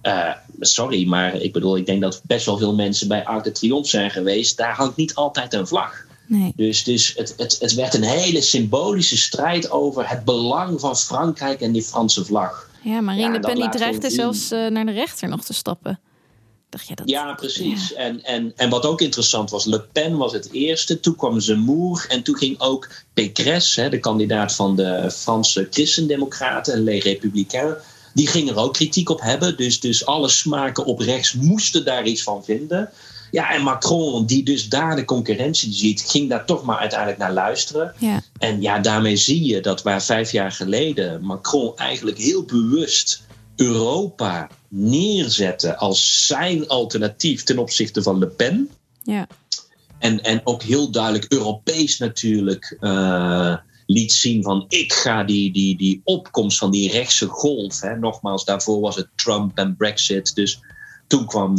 [0.04, 3.52] Uh, sorry, maar ik bedoel, ik denk dat best wel veel mensen bij Arc de
[3.52, 4.58] Triomphe zijn geweest.
[4.58, 6.10] Daar hangt niet altijd een vlag.
[6.32, 6.54] Nee.
[6.56, 11.62] Dus, dus het, het, het werd een hele symbolische strijd over het belang van Frankrijk
[11.62, 12.70] en die Franse vlag.
[12.84, 16.00] Ja, Marine ja, Le Pen die dreigde zelfs uh, naar de rechter nog te stappen.
[16.70, 17.90] Dacht je dat, ja, precies.
[17.90, 17.96] Ja.
[17.96, 21.00] En, en, en wat ook interessant was, Le Pen was het eerste.
[21.00, 26.84] Toen kwam Zemmour en toen ging ook Pécresse, hè, de kandidaat van de Franse Christendemocraten,
[26.84, 27.76] Les Républicains,
[28.14, 29.58] die ging er ook kritiek op hebben.
[29.58, 32.90] Dus, dus alle smaken op rechts moesten daar iets van vinden.
[33.32, 37.34] Ja, en Macron, die dus daar de concurrentie ziet, ging daar toch maar uiteindelijk naar
[37.34, 37.94] luisteren.
[37.98, 38.22] Ja.
[38.38, 43.24] En ja, daarmee zie je dat waar vijf jaar geleden Macron eigenlijk heel bewust
[43.56, 48.70] Europa neerzette als zijn alternatief ten opzichte van Le Pen.
[49.04, 49.28] Ja.
[50.00, 55.78] En, en ook heel duidelijk Europees natuurlijk uh, liet zien van ik ga die, die,
[55.78, 57.82] die opkomst van die rechtse golf.
[57.82, 60.36] Hè, nogmaals, daarvoor was het Trump en Brexit.
[60.36, 60.60] Dus
[61.12, 61.56] toen kwam,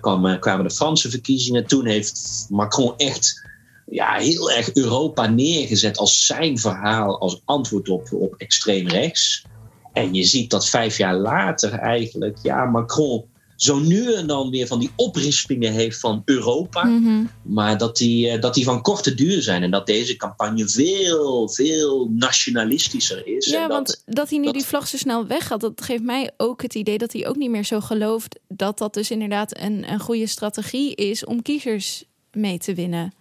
[0.00, 1.66] kwam, kwamen de Franse verkiezingen.
[1.66, 3.44] Toen heeft Macron echt
[3.86, 9.44] ja, heel erg Europa neergezet als zijn verhaal, als antwoord op, op extreem rechts.
[9.92, 13.24] En je ziet dat vijf jaar later eigenlijk, ja, Macron
[13.56, 16.84] zo nu en dan weer van die oprispingen heeft van Europa.
[16.84, 17.24] Mhm.
[17.42, 19.62] Maar dat die, eh, dat die van korte duur zijn.
[19.62, 23.46] En dat deze campagne veel, veel nationalistischer is.
[23.46, 26.02] Ja, en want dat, dat hij nu dat- die vlag zo snel weggaat, dat geeft
[26.02, 29.58] mij ook het idee dat hij ook niet meer zo gelooft dat dat dus inderdaad
[29.60, 33.12] een, een goede strategie is om kiezers mee te winnen.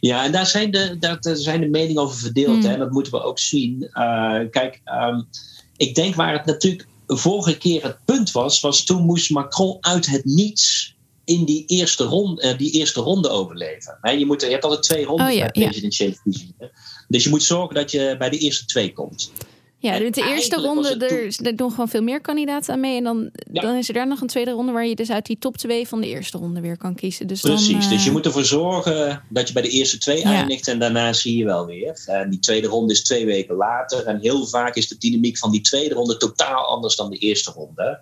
[0.00, 2.62] Ja, en daar zijn de, daar, daar zijn de meningen over verdeeld.
[2.62, 2.70] Hmm.
[2.70, 2.76] Hè?
[2.76, 3.88] Dat moeten we ook zien.
[3.92, 5.20] Eh, kijk, ehm,
[5.76, 10.06] ik denk waar het natuurlijk vorige keer het punt was, was toen moest Macron uit
[10.06, 10.94] het niets
[11.24, 14.18] in die eerste ronde, eh, die eerste ronde overleven.
[14.18, 15.68] Je, moet, je hebt altijd twee rondes Oh ja, bij ja.
[15.68, 16.70] presidentiële verkiezingen.
[17.08, 19.32] Dus je moet zorgen dat je bij de eerste twee komt.
[19.82, 22.96] Ja, dus de eerste ronde, er, er doen gewoon veel meer kandidaten aan mee.
[22.96, 23.60] En dan, Ja.
[23.62, 25.88] dan is er daar nog een tweede ronde waar je dus uit die top 2
[25.88, 27.26] van de eerste ronde weer kan kiezen.
[27.26, 30.18] Dus Precies, dan, dus je eh, moet ervoor zorgen dat je bij de eerste twee
[30.18, 30.24] Ja.
[30.34, 32.02] eindigt en daarna zie je wel weer.
[32.06, 35.50] En die tweede ronde is twee weken later en heel vaak is de dynamiek van
[35.50, 37.98] die tweede ronde totaal anders dan de eerste ronde.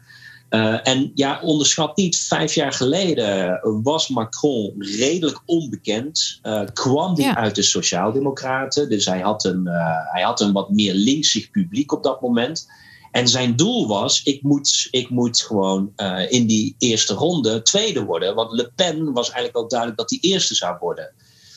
[0.48, 6.38] Eh, en ja, onderschat niet, vijf jaar geleden was Macron redelijk onbekend.
[6.42, 7.36] Eh, kwam hij Ja.
[7.36, 11.92] uit de Sociaaldemocraten, dus hij had, een, eh, hij had een wat meer linksig publiek
[11.92, 12.66] op dat moment.
[13.10, 15.92] En zijn doel was: ik moet, ik moet gewoon
[16.28, 18.34] in die eerste ronde tweede worden.
[18.34, 21.12] Want Le Pen was eigenlijk al duidelijk dat hij eerste zou worden.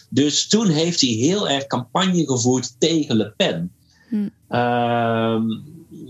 [0.09, 3.71] Dus toen heeft hij heel erg campagne gevoerd tegen Le Pen.
[4.09, 4.27] Hm.
[4.47, 5.43] Ehm,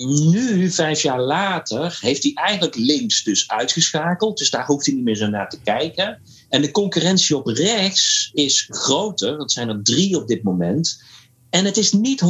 [0.05, 4.37] nu, vijf jaar later, heeft hij eigenlijk links dus uitgeschakeld.
[4.37, 6.21] Dus daar hoeft hij niet meer zo naar te kijken.
[6.49, 9.37] En de concurrentie op rechts is groter.
[9.37, 11.03] Dat zijn er drie op dit moment.
[11.49, 12.21] En het is niet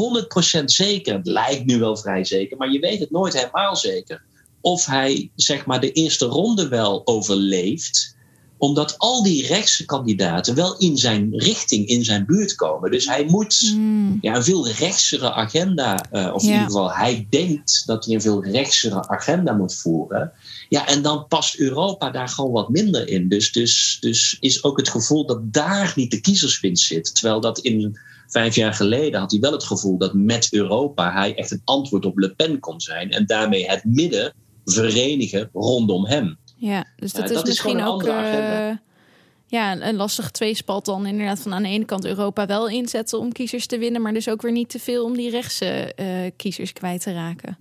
[0.61, 1.13] 100% zeker.
[1.13, 4.23] Het lijkt nu wel vrij zeker, maar je weet het nooit helemaal zeker.
[4.61, 8.15] Of hij zeg maar de eerste ronde wel overleeft
[8.61, 12.91] omdat al die rechtse kandidaten wel in zijn richting, in zijn buurt komen.
[12.91, 17.27] Dus hij moet hmm, ja, een veel rechtsere agenda, eh, of in ieder geval hij
[17.29, 20.31] denkt dat hij een veel rechtsere agenda moet voeren.
[20.69, 23.27] Ja, en dan past Europa daar gewoon wat minder in.
[23.27, 27.15] Dus, dus, dus is ook het gevoel dat daar niet de kiezerswinst zit.
[27.15, 27.97] Terwijl dat in
[28.27, 32.05] vijf jaar geleden had hij wel het gevoel dat met Europa hij echt een antwoord
[32.05, 33.11] op Le Pen kon zijn.
[33.11, 34.33] En daarmee het midden
[34.65, 36.37] verenigen rondom hem.
[36.61, 38.69] Ja, dus dat Ja, is dat is misschien ook eh,
[39.47, 43.31] ja, een- lastig tweespalt dan inderdaad van aan de ene kant Europa wel inzetten om
[43.31, 46.73] kiezers te winnen, maar dus ook weer niet te veel om die rechtse eh, kiezers
[46.73, 47.57] kwijt te raken.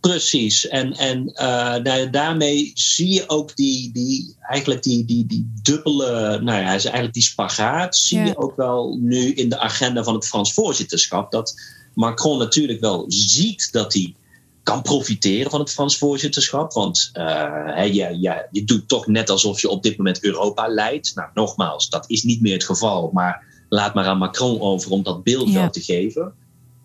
[0.00, 0.68] Precies.
[0.68, 6.40] En, en eh, nou, daarmee zie je ook die, die, eigenlijk die, die, die dubbele,
[6.42, 8.24] nou ja, is eigenlijk die spagaat, zie Ja.
[8.24, 11.30] je ook wel nu in de agenda van het Frans voorzitterschap.
[11.30, 11.54] Dat
[11.94, 14.14] Macron natuurlijk wel ziet dat hij
[14.64, 16.72] kan profiteren van het Frans voorzitterschap.
[16.72, 21.14] Want uh, je, je, je doet toch net alsof je op dit moment Europa leidt.
[21.14, 23.10] Nou, nogmaals, dat is niet meer het geval.
[23.12, 26.34] Maar laat maar aan Macron over om dat beeld wel te geven.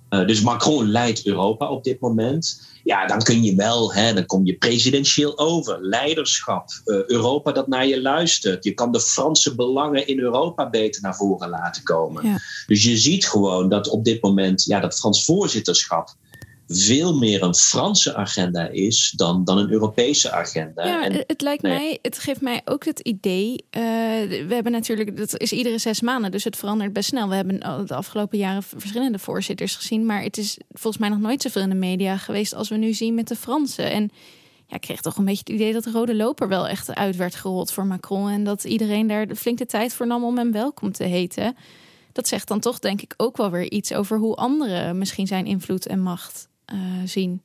[0.09, 2.67] Uh, dus Macron leidt Europa op dit moment.
[2.83, 5.77] Ja, dan kun je wel, hè, dan kom je presidentieel over.
[5.81, 8.63] Leiderschap, uh, Europa dat naar je luistert.
[8.63, 12.27] Je kan de Franse belangen in Europa beter naar voren laten komen.
[12.27, 12.37] Ja.
[12.67, 16.15] Dus je ziet gewoon dat op dit moment ja, dat Frans voorzitterschap
[16.71, 20.85] veel meer een Franse agenda is dan, dan een Europese agenda.
[20.85, 23.49] Ja, en, het lijkt mij, het geeft mij ook het idee.
[23.51, 23.81] Uh,
[24.29, 27.29] we hebben natuurlijk, dat is iedere zes maanden, dus het verandert best snel.
[27.29, 31.41] We hebben de afgelopen jaren verschillende voorzitters gezien, maar het is volgens mij nog nooit
[31.41, 33.91] zoveel in de media geweest als we nu zien met de Fransen.
[33.91, 34.11] En
[34.67, 37.15] ja, ik kreeg toch een beetje het idee dat de rode loper wel echt uit
[37.15, 38.29] werd gerold voor Macron.
[38.29, 41.55] En dat iedereen daar de flinke tijd voor nam om hem welkom te heten.
[42.11, 45.45] Dat zegt dan toch, denk ik, ook wel weer iets over hoe anderen misschien zijn
[45.45, 46.48] invloed en macht
[47.05, 47.41] zien?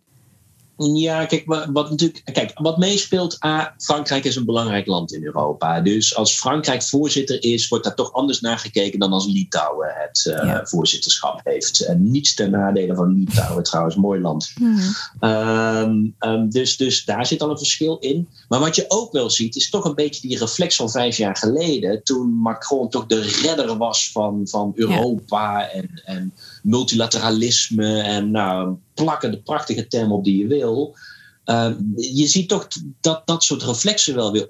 [0.76, 5.80] Ja, kijk, wat, natuurlijk, kijk, wat meespeelt, A, Frankrijk is een belangrijk land in Europa.
[5.80, 10.24] Dus als Frankrijk voorzitter is, wordt daar toch anders naar gekeken dan als Litouwen het
[10.28, 11.80] uh, voorzitterschap heeft.
[11.80, 14.52] En niets ten nadele van Litouwen, trouwens, mooi land.
[14.60, 14.78] Mm.
[15.20, 18.28] Um, um, dus, dus daar zit al een verschil in.
[18.48, 21.36] Maar wat je ook wel ziet, is toch een beetje die reflex van vijf jaar
[21.36, 25.68] geleden, toen Macron toch de redder was van, van Europa ja.
[25.68, 30.96] en, en multilateralisme en nou, plakken de prachtige term op die je wil.
[31.44, 32.68] Uh, je ziet toch
[33.00, 34.46] dat dat soort reflexen wel weer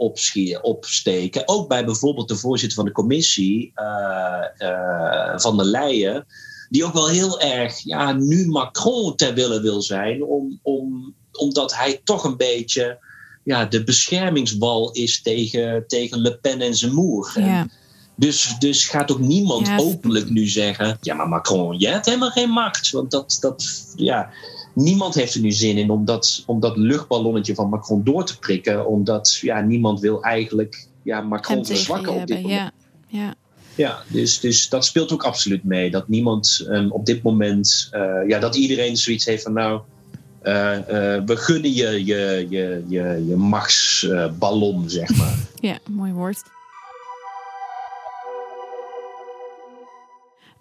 [0.62, 1.48] opsteken.
[1.48, 6.26] Ook bij bijvoorbeeld de voorzitter van de commissie, uh, uh, Van der Leyen,
[6.68, 11.74] die ook wel heel erg ja, nu Macron ter wille wil zijn, om, om, omdat
[11.74, 12.98] hij toch een beetje
[13.44, 17.32] ja, de beschermingswal is tegen, tegen Le Pen en zijn moer.
[17.34, 17.68] Ja.
[18.16, 22.50] Dus, dus gaat ook niemand openlijk nu zeggen: ja, maar Macron, jij hebt helemaal geen
[22.50, 22.90] macht.
[22.90, 24.30] Want dat, dat, ja,
[24.72, 28.38] niemand heeft er nu zin in om dat, om dat luchtballonnetje van Macron door te
[28.38, 32.72] prikken, omdat ja, niemand wil eigenlijk ja, Macron verzwakken op dit moment.
[33.06, 33.34] Ja, ja.
[33.74, 35.90] ja dus, dus dat speelt ook absoluut mee.
[35.90, 39.80] Dat niemand um, op dit moment, uh, ja, dat iedereen zoiets heeft van nou.
[40.42, 40.80] Uh, uh,
[41.26, 45.38] we gunnen je je, je, je, je machtsballon, zeg maar.
[45.60, 46.42] Ja, mooi woord.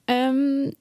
[0.06, 0.72] Um,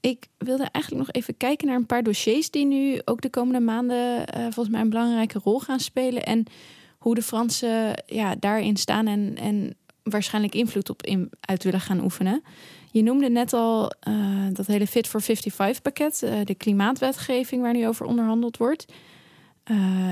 [0.00, 3.60] ik wilde eigenlijk nog even kijken naar een paar dossiers die nu ook de komende
[3.60, 6.24] maanden uh, volgens mij een belangrijke rol gaan spelen.
[6.24, 6.44] En
[6.98, 12.02] hoe de Fransen ja, daarin staan en, en waarschijnlijk invloed op in, uit willen gaan
[12.02, 12.42] oefenen.
[12.90, 17.72] Je noemde net al uh, dat hele Fit for 55 pakket, uh, de klimaatwetgeving waar
[17.72, 18.92] nu over onderhandeld wordt.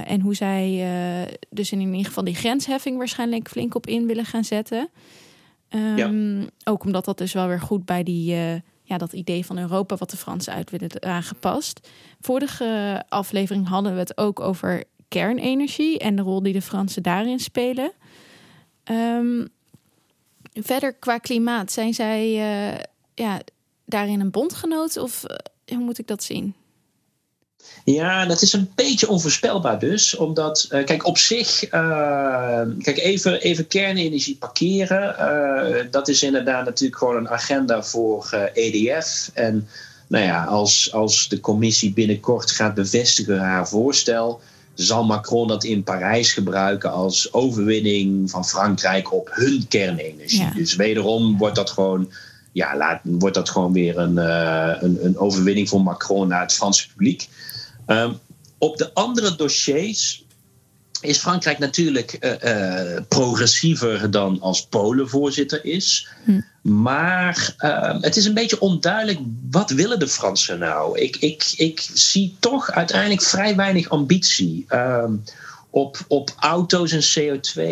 [0.04, 4.44] en hoe zij dus in ieder geval die grensheffing waarschijnlijk flink op in willen gaan
[4.44, 4.88] zetten.
[5.68, 6.10] Ja.
[6.64, 9.96] Ook omdat dat dus wel weer goed bij die, uh, ja, dat idee van Europa
[9.96, 11.88] wat de Fransen uit willen aangepast.
[12.20, 17.38] Vorige aflevering hadden we het ook over kernenergie en de rol die de Fransen daarin
[17.38, 17.92] spelen.
[18.84, 19.48] Um,
[20.52, 22.78] verder qua klimaat, zijn zij uh,
[23.14, 23.40] ja,
[23.84, 26.54] daarin een bondgenoot of uh, hoe moet ik dat zien?
[27.84, 30.16] Ja, dat is een beetje onvoorspelbaar dus.
[30.16, 35.16] Omdat, uh, kijk, op zich, uh, kijk, even, even kernenergie parkeren.
[35.18, 39.30] Uh, dat is inderdaad natuurlijk gewoon een agenda voor EDF.
[39.34, 39.68] En
[40.06, 44.40] nou ja, als, als de commissie binnenkort gaat bevestigen haar voorstel,
[44.74, 50.40] zal Macron dat in Parijs gebruiken als overwinning van Frankrijk op hun kernenergie.
[50.40, 50.52] Ja.
[50.54, 52.12] Dus wederom wordt dat gewoon
[52.52, 56.52] ja, laat, wordt dat gewoon weer een, uh, een, een, overwinning voor Macron naar het
[56.52, 57.28] Franse publiek.
[57.88, 58.18] Um,
[58.58, 60.24] op de andere dossiers
[61.00, 66.08] is Frankrijk natuurlijk uh, uh, progressiever dan als Polen voorzitter is.
[66.24, 66.40] Hm.
[66.62, 69.18] Maar uh, het is een beetje onduidelijk,
[69.50, 70.98] wat willen de Fransen nou?
[70.98, 74.66] Ik, ik, ik zie toch uiteindelijk vrij weinig ambitie.
[74.72, 75.22] Um,
[75.70, 77.62] op, op auto's en CO2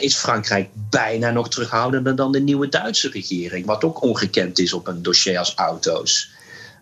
[0.00, 3.66] is Frankrijk bijna nog terughoudender dan de nieuwe Duitse regering.
[3.66, 6.30] Wat ook ongekend is op een dossier als auto's.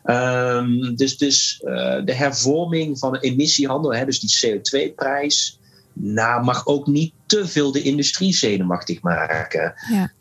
[0.04, 5.58] Um, dus dus uh, de hervorming van de emissiehandel, hè, dus die CO2-prijs,
[5.92, 9.74] nou, mag ook niet te veel de industrie zenuwachtig maken.
[9.90, 10.12] Ja.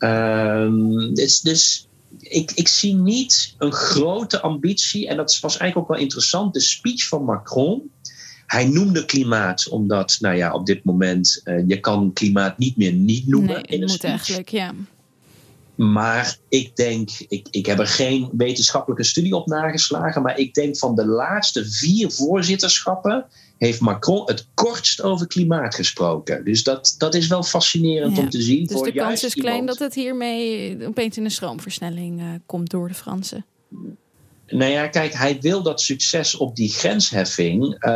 [0.62, 5.96] Um, dus, dus ik, ik zie niet een grote ambitie, en dat was eigenlijk ook
[5.96, 7.90] wel interessant, de speech van Macron.
[8.46, 12.92] Hij noemde klimaat omdat, nou ja, op dit moment, uh, je kan klimaat niet meer
[12.92, 13.54] niet noemen.
[13.54, 14.10] Nee, in een moet speech.
[14.10, 14.74] eigenlijk, ja.
[15.74, 20.78] Maar ik denk, ik, ik heb er geen wetenschappelijke studie op nageslagen, maar ik denk
[20.78, 23.26] van de laatste vier voorzitterschappen
[23.58, 26.44] heeft Macron het kortst over klimaat gesproken.
[26.44, 28.22] Dus dat, dat is wel fascinerend ja.
[28.22, 28.64] om te zien.
[28.64, 29.78] Dus voor de kans is klein iemand...
[29.78, 33.44] dat het hiermee opeens in een stroomversnelling uh, komt door de Fransen.
[34.46, 37.62] Nou ja, kijk, hij wil dat succes op die grensheffing.
[37.64, 37.90] Uh,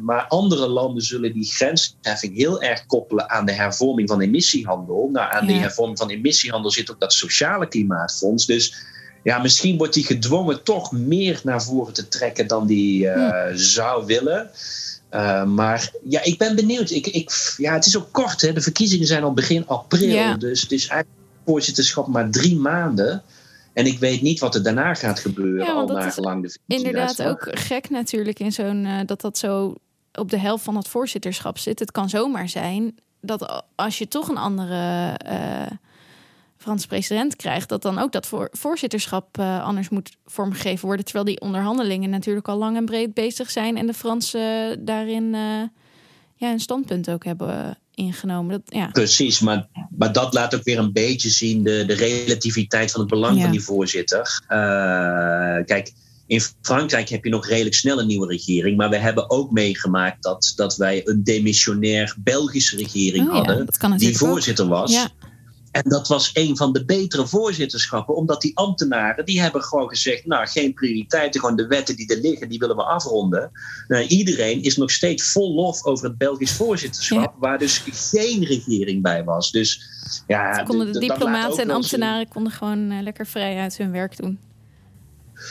[0.00, 5.08] maar andere landen zullen die grensheffing heel erg koppelen aan de hervorming van emissiehandel.
[5.12, 5.52] Nou, aan ja.
[5.52, 8.46] die hervorming van emissiehandel zit ook dat sociale klimaatfonds.
[8.46, 8.74] Dus
[9.22, 14.06] ja, misschien wordt hij gedwongen toch meer naar voren te trekken dan hij uh, zou
[14.06, 14.50] willen.
[15.14, 16.90] Uh, maar ja, ik ben benieuwd.
[16.90, 18.40] Ik, ik, ja, het is ook kort.
[18.40, 18.52] Hè?
[18.52, 20.08] De verkiezingen zijn al begin april.
[20.08, 20.34] Ja.
[20.34, 23.22] Dus het is eigenlijk voorzitterschap maar drie maanden.
[23.78, 27.22] En ik weet niet wat er daarna gaat gebeuren, ja, al naar gelang de Inderdaad,
[27.22, 29.74] ook gek natuurlijk in zo'n uh, dat dat zo
[30.12, 31.78] op de helft van het voorzitterschap zit.
[31.78, 35.76] Het kan zomaar zijn dat als je toch een andere uh,
[36.56, 41.04] Frans president krijgt, dat dan ook dat voor, voorzitterschap uh, anders moet vormgegeven worden.
[41.04, 45.30] Terwijl die onderhandelingen natuurlijk al lang en breed bezig zijn en de Fransen daarin
[46.34, 48.50] ja, een standpunt ook hebben ingenomen.
[48.50, 48.86] Dat, ja.
[48.86, 53.10] Precies, maar, maar dat laat ook weer een beetje zien de, de relativiteit van het
[53.10, 53.42] belang ja.
[53.42, 54.42] van die voorzitter.
[54.48, 54.48] Uh,
[55.64, 55.92] kijk,
[56.26, 60.22] in Frankrijk heb je nog redelijk snel een nieuwe regering, maar we hebben ook meegemaakt
[60.22, 64.70] dat, dat wij een demissionair Belgische regering oh, hadden, die voorzitter ook.
[64.70, 64.92] was.
[64.92, 65.08] Ja.
[65.70, 70.26] En dat was een van de betere voorzitterschappen, omdat die ambtenaren die hebben gewoon gezegd:
[70.26, 73.50] Nou, geen prioriteiten, gewoon de wetten die er liggen, die willen we afronden.
[73.88, 77.34] Nou, iedereen is nog steeds vol lof over het Belgisch voorzitterschap, ja.
[77.38, 79.50] waar dus geen regering bij was.
[79.50, 79.82] Dus
[80.26, 82.28] ja, Ze konden de diplomaten en ambtenaren zien.
[82.28, 84.38] konden gewoon uh, lekker vrij uit hun werk doen.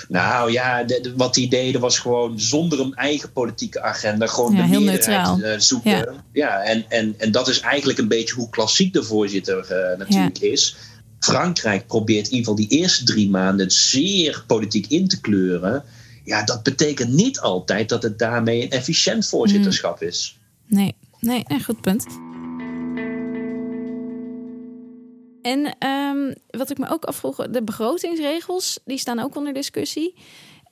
[0.08, 4.56] Nou ja, de, de, wat die deden was gewoon zonder een eigen politieke agenda gewoon
[4.56, 5.91] ja, de meerderheid uh, zoeken.
[5.91, 6.23] Ja.
[6.34, 10.38] Ja, en, en, en dat is eigenlijk een beetje hoe klassiek de voorzitter uh, natuurlijk
[10.38, 10.52] ja.
[10.52, 10.76] is.
[11.19, 15.84] Frankrijk probeert in ieder geval die eerste drie maanden zeer politiek in te kleuren.
[16.23, 20.08] Ja, dat betekent niet altijd dat het daarmee een efficiënt voorzitterschap mm.
[20.08, 20.38] is.
[20.67, 22.06] Nee, nee, nee, goed punt.
[25.48, 30.14] En um, wat ik me ook afvroeg, de begrotingsregels, die staan ook onder discussie.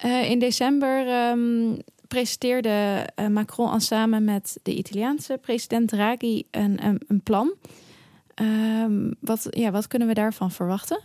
[0.05, 7.01] Uh, in december um, presenteerde uh, Macron samen met de Italiaanse president Draghi een, een,
[7.07, 7.53] een plan.
[8.41, 10.99] Um, wat, ja, wat kunnen we daarvan verwachten?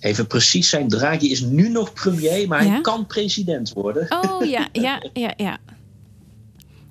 [0.00, 2.70] Even precies zijn, Draghi is nu nog premier, maar ja?
[2.70, 4.06] hij kan president worden.
[4.10, 5.58] Oh ja, ja, ja, ja.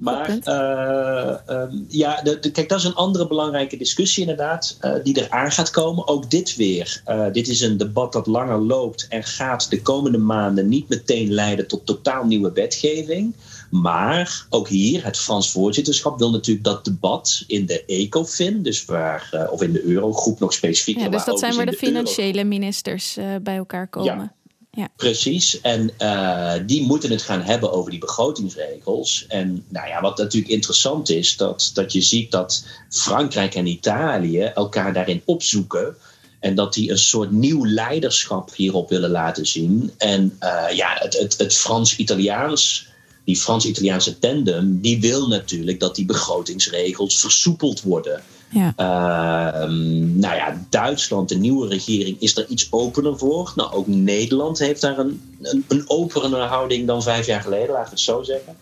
[0.01, 4.93] Maar uh, um, ja, de, de, kijk, dat is een andere belangrijke discussie inderdaad, uh,
[5.03, 6.07] die eraan gaat komen.
[6.07, 7.01] Ook dit weer.
[7.07, 11.33] Uh, dit is een debat dat langer loopt en gaat de komende maanden niet meteen
[11.33, 13.35] leiden tot totaal nieuwe wetgeving.
[13.69, 19.47] Maar ook hier, het Frans voorzitterschap wil natuurlijk dat debat in de ECOFIN, dus waar,
[19.51, 20.99] of in de Eurogroep nog specifiek.
[20.99, 22.47] Ja, dus dat zijn waar de, de financiële Euro...
[22.47, 24.15] ministers bij elkaar komen.
[24.15, 24.33] Ja.
[24.77, 24.87] Ja.
[24.95, 25.61] Precies.
[25.61, 29.25] En uh, die moeten het gaan hebben over die begrotingsregels.
[29.27, 34.41] En nou ja, wat natuurlijk interessant is, dat, dat je ziet dat Frankrijk en Italië
[34.41, 35.95] elkaar daarin opzoeken.
[36.39, 39.91] En dat die een soort nieuw leiderschap hierop willen laten zien.
[39.97, 42.87] En uh, ja, het, het, het Frans-Italiaans,
[43.25, 48.23] die Frans-Italiaanse tandem, die wil natuurlijk dat die begrotingsregels versoepeld worden.
[48.51, 48.73] Ja.
[48.77, 49.69] Uh,
[50.13, 53.53] nou ja, Duitsland, de nieuwe regering, is er iets opener voor.
[53.55, 57.83] Nou, ook Nederland heeft daar een, een, een openere houding dan vijf jaar geleden, laten
[57.83, 58.55] we het zo zeggen.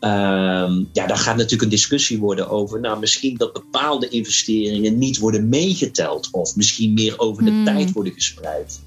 [0.00, 2.80] Uh, ja, daar gaat natuurlijk een discussie worden over.
[2.80, 7.64] Nou, misschien dat bepaalde investeringen niet worden meegeteld, of misschien meer over de mm.
[7.64, 8.80] tijd worden gespreid.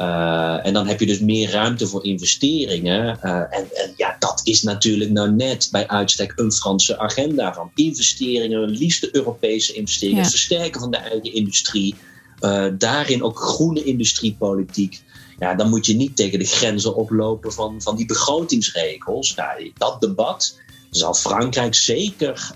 [0.00, 3.18] Uh, en dan heb je dus meer ruimte voor investeringen.
[3.22, 7.70] Uh, en, en, ja, dat is natuurlijk nou net bij uitstek een Franse agenda van
[7.74, 10.28] investeringen, liefst Europese investeringen, ja.
[10.30, 11.94] versterken van de eigen industrie.
[12.40, 15.02] Uh, daarin ook groene industriepolitiek.
[15.38, 19.34] Ja, dan moet je niet tegen de grenzen oplopen van, van die begrotingsregels.
[19.34, 20.58] Nou, dat debat
[20.90, 22.50] zal Frankrijk zeker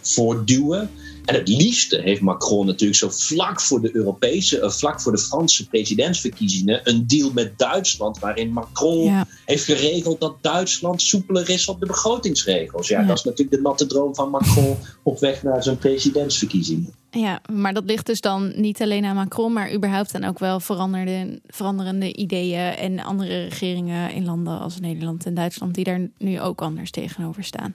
[0.00, 0.90] voortduwen.
[1.28, 5.18] En het liefste heeft Macron natuurlijk zo vlak voor de Europese, uh, vlak voor de
[5.18, 9.26] Franse presidentsverkiezingen, een deal met Duitsland, waarin Macron ja.
[9.44, 12.88] heeft geregeld dat Duitsland soepeler is op de begrotingsregels.
[12.88, 16.92] Ja, ja, dat is natuurlijk de natte droom van Macron op weg naar zijn presidentsverkiezingen.
[17.10, 20.60] Ja, maar dat ligt dus dan niet alleen aan Macron, maar überhaupt dan ook wel
[20.60, 26.40] veranderende, veranderende ideeën en andere regeringen in landen als Nederland en Duitsland die daar nu
[26.40, 27.74] ook anders tegenover staan.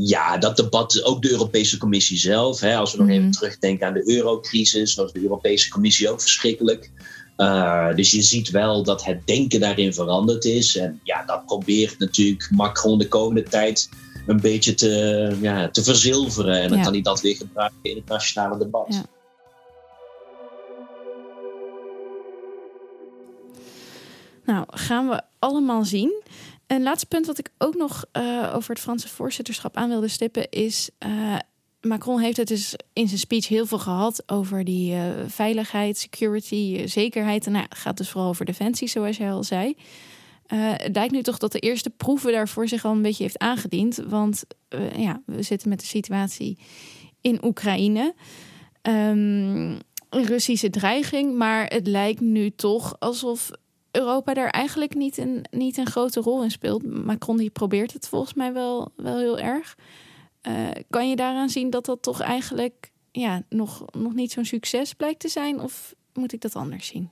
[0.00, 2.60] Ja, dat debat, ook de Europese Commissie zelf.
[2.60, 3.12] Hè, als we nog mm.
[3.12, 6.90] even terugdenken aan de eurocrisis, was de Europese Commissie ook verschrikkelijk.
[7.36, 10.76] Uh, dus je ziet wel dat het denken daarin veranderd is.
[10.76, 13.88] En ja, dat probeert natuurlijk Macron de komende tijd
[14.26, 16.60] een beetje te, ja, te verzilveren.
[16.60, 16.84] En dan ja.
[16.84, 18.86] kan hij dat weer gebruiken in het nationale debat.
[18.88, 19.04] Ja.
[24.44, 26.22] Nou, gaan we allemaal zien.
[26.72, 30.50] Een laatste punt wat ik ook nog uh, over het Franse voorzitterschap aan wilde stippen
[30.50, 30.90] is.
[31.06, 31.36] Uh,
[31.80, 36.86] Macron heeft het dus in zijn speech heel veel gehad over die uh, veiligheid, security,
[36.86, 37.46] zekerheid.
[37.46, 39.76] En nou, het gaat dus vooral over defensie, zoals jij al zei.
[40.46, 43.96] het lijkt nu toch dat de eerste proeven daarvoor zich al een beetje heeft aangediend.
[43.96, 44.44] Want
[44.96, 46.58] ja, we zitten met de situatie
[47.20, 48.14] in Oekraïne.
[48.82, 49.78] Um,
[50.10, 53.50] Russische dreiging, maar het lijkt nu toch alsof
[53.92, 57.04] Europa daar eigenlijk niet een, niet een grote rol in speelt.
[57.04, 59.76] Macron die probeert het volgens mij wel, wel heel erg.
[60.48, 64.92] Uh, kan je daaraan zien dat dat toch eigenlijk ja, nog, nog niet zo'n succes
[64.92, 65.60] blijkt te zijn?
[65.60, 67.10] Of moet ik dat anders zien?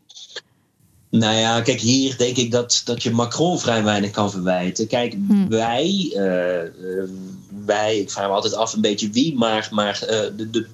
[1.11, 4.87] Nou ja, kijk, hier denk ik dat, dat je Macron vrij weinig kan verwijten.
[4.87, 5.49] Kijk, hm.
[5.49, 7.11] wij, uh,
[7.71, 10.67] wij, ik vraag me altijd af een beetje wie, maar, maar uh, de, de,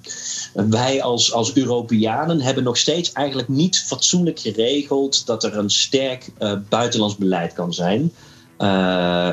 [0.53, 6.29] wij als, als Europeanen hebben nog steeds eigenlijk niet fatsoenlijk geregeld dat er een sterk
[6.39, 8.13] uh, buitenlands beleid kan zijn.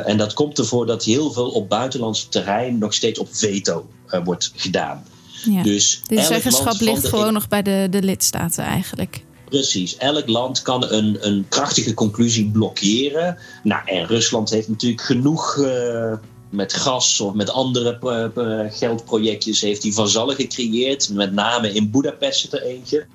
[0.05, 3.87] en dat komt ervoor dat heel veel op buitenlands terrein nog steeds op veto
[4.25, 5.05] wordt gedaan.
[5.45, 5.63] Ja.
[5.63, 9.25] Dus Dit zeggenschap ligt gewoon nog bij de, de lidstaten eigenlijk.
[9.49, 9.97] Precies.
[9.97, 13.37] Elk land kan een, een krachtige conclusie blokkeren.
[13.63, 16.13] Nou, en Rusland heeft natuurlijk genoeg uh,
[16.55, 17.99] met gas of met andere
[18.37, 21.09] uh, geldprojectjes heeft hij vazallen gecreëerd.
[21.09, 23.07] Met name in Budapest zit er eentje.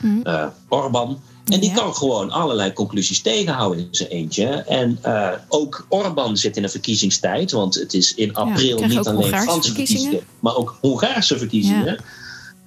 [0.00, 0.20] Mm.
[0.24, 1.20] Uh, Orbán.
[1.44, 4.46] En die kan gewoon allerlei conclusies tegenhouden in zijn eentje.
[4.46, 7.50] En uh, ook Orbán zit in een verkiezingstijd.
[7.50, 11.84] Want het is in april niet alleen Franse verkiezingen, maar ook Hongaarse verkiezingen.
[11.84, 11.98] Ja.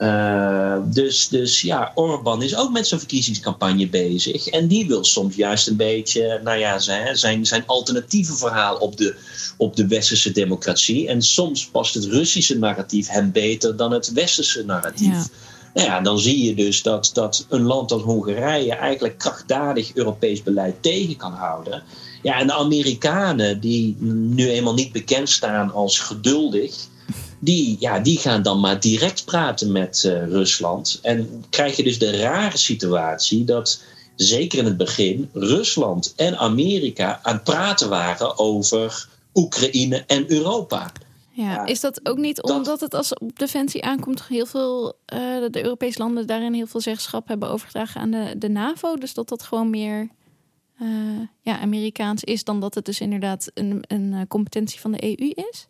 [0.03, 4.47] Uh, dus, dus ja, Orbán is ook met zijn verkiezingscampagne bezig.
[4.47, 8.97] En die wil soms juist een beetje, nou ja, zijn, zijn, zijn alternatieve verhaal op
[8.97, 9.15] de,
[9.57, 11.07] op de westerse democratie.
[11.07, 15.13] En soms past het Russische narratief hem beter dan het westerse narratief.
[15.13, 15.25] Ja.
[15.73, 20.43] Nou ja, dan zie je dus dat, dat een land als Hongarije eigenlijk krachtdadig Europees
[20.43, 21.83] beleid tegen kan houden.
[22.21, 26.91] Ja, en de Amerikanen, die nu eenmaal niet bekend staan als geduldig
[27.43, 30.99] die, ja, die gaan dan maar direct praten met uh, Rusland.
[31.01, 33.83] En krijg je dus de rare situatie dat,
[34.15, 40.91] zeker in het begin, Rusland en Amerika aan het praten waren over Oekraïne en Europa.
[41.31, 45.19] Ja, is dat ook niet omdat het als op defensie aankomt, heel veel uh,
[45.49, 48.95] de Europese landen daarin heel veel zeggenschap hebben overgedragen aan de, de NAVO?
[48.95, 50.09] Dus dat dat gewoon meer
[50.81, 50.87] uh,
[51.41, 55.67] ja, Amerikaans is dan dat het dus inderdaad een, een competentie van de EU is?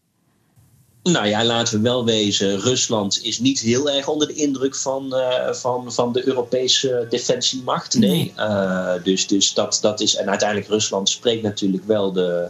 [1.04, 2.60] Nou ja, laten we wel wezen.
[2.60, 7.97] Rusland is niet heel erg onder de indruk van, uh, van, van de Europese defensiemacht.
[7.97, 8.34] Nee.
[8.38, 10.16] Uh, dus dus dat, dat is.
[10.16, 12.49] En uiteindelijk, Rusland spreekt natuurlijk wel de,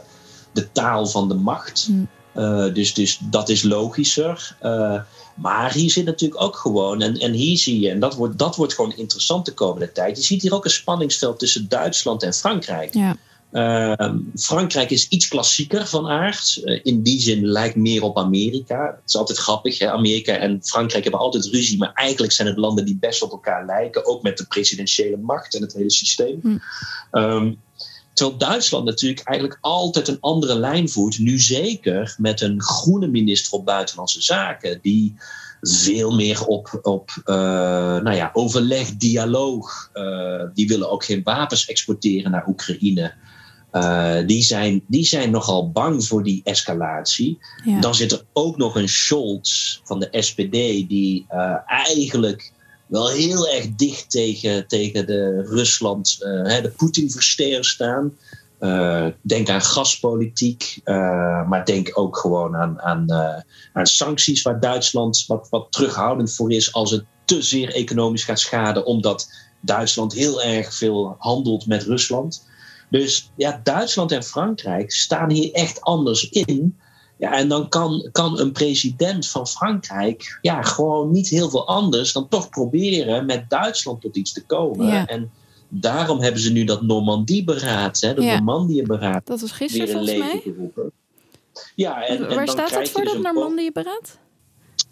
[0.52, 1.88] de taal van de macht.
[1.90, 2.08] Mm.
[2.38, 4.56] Uh, dus, dus dat is logischer.
[5.36, 7.02] maar hier zit natuurlijk ook gewoon.
[7.02, 10.18] En, en hier zie je, en dat wordt, dat wordt gewoon interessant de komende tijd.
[10.18, 12.94] Je ziet hier ook een spanningsveld tussen Duitsland en Frankrijk.
[12.94, 13.18] Ja.
[13.54, 16.62] Uh, Frankrijk is iets klassieker van aard.
[16.64, 18.86] Uh, in die zin lijkt meer op Amerika.
[18.86, 19.80] Het is altijd grappig.
[19.80, 19.92] Hè?
[19.92, 23.66] Amerika en Frankrijk hebben altijd ruzie, maar eigenlijk zijn het landen die best op elkaar
[23.66, 24.06] lijken.
[24.06, 26.40] Ook met de presidentiële macht en het hele systeem.
[26.42, 26.58] Hm.
[27.20, 27.60] Um,
[28.14, 31.20] terwijl Duitsland natuurlijk eigenlijk altijd een andere lijn voert.
[31.20, 34.80] Nu zeker met een groene minister op Buitenlandse Zaken.
[34.82, 35.16] Die
[35.62, 37.36] veel meer op, op uh,
[38.02, 39.90] nou ja, overleg, dialoog.
[39.94, 43.14] Uh, die willen ook geen wapens exporteren naar Oekraïne.
[43.74, 47.40] Uh, die, zijn, die zijn nogal bang voor die escalatie.
[47.80, 50.52] Dan zit er ook nog een Scholz van de SPD,
[50.90, 52.52] die uh, eigenlijk
[52.88, 58.18] wel heel erg dicht tegen, tegen de Rusland, uh, de Poetin-versteer staan.
[59.22, 60.82] denk aan gaspolitiek,
[61.48, 63.12] maar denk ook gewoon aan, aan,
[63.74, 68.40] aan sancties waar Duitsland wat, wat terughoudend voor is als het te zeer economisch gaat
[68.40, 69.30] schaden, omdat
[69.62, 72.52] Duitsland heel erg veel handelt met Rusland.
[72.94, 76.78] Dus ja, Duitsland en Frankrijk staan hier echt anders in.
[77.18, 82.14] Ja, en dan kan, kan een president van Frankrijk ja, gewoon niet heel veel anders
[82.14, 85.08] dan toch proberen met Duitsland tot iets te komen.
[85.08, 85.32] En
[85.68, 88.36] daarom hebben ze nu dat Normandie-beraad, hè, dat ja.
[88.36, 89.26] Normandie-beraad.
[89.26, 90.40] Dat was gisteren volgens mij.
[90.44, 90.92] Geroepen.
[91.76, 94.18] Ja, en, Waar staat dat voor, dus dat Normandie-beraad?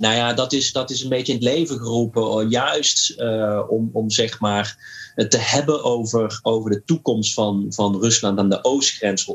[0.01, 3.89] Nou ja, dat is, dat is een beetje in het leven geroepen, juist uh, om,
[3.93, 4.77] om zeg maar
[5.15, 9.33] te hebben over, over de toekomst van, van Rusland aan de oostgrens,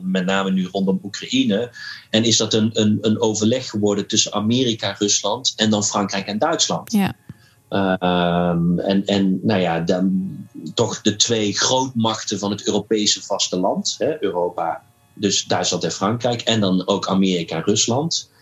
[0.00, 1.70] met name nu rondom Oekraïne.
[2.10, 6.38] En is dat een, een, een overleg geworden tussen Amerika, Rusland en dan Frankrijk en
[6.38, 6.92] Duitsland.
[6.92, 7.14] Ja.
[8.50, 10.36] Um, en, en nou ja, dan
[10.74, 14.82] toch de twee grootmachten van het Europese vasteland, hè, Europa,
[15.14, 18.32] dus Duitsland en Frankrijk, en dan ook Amerika en Rusland.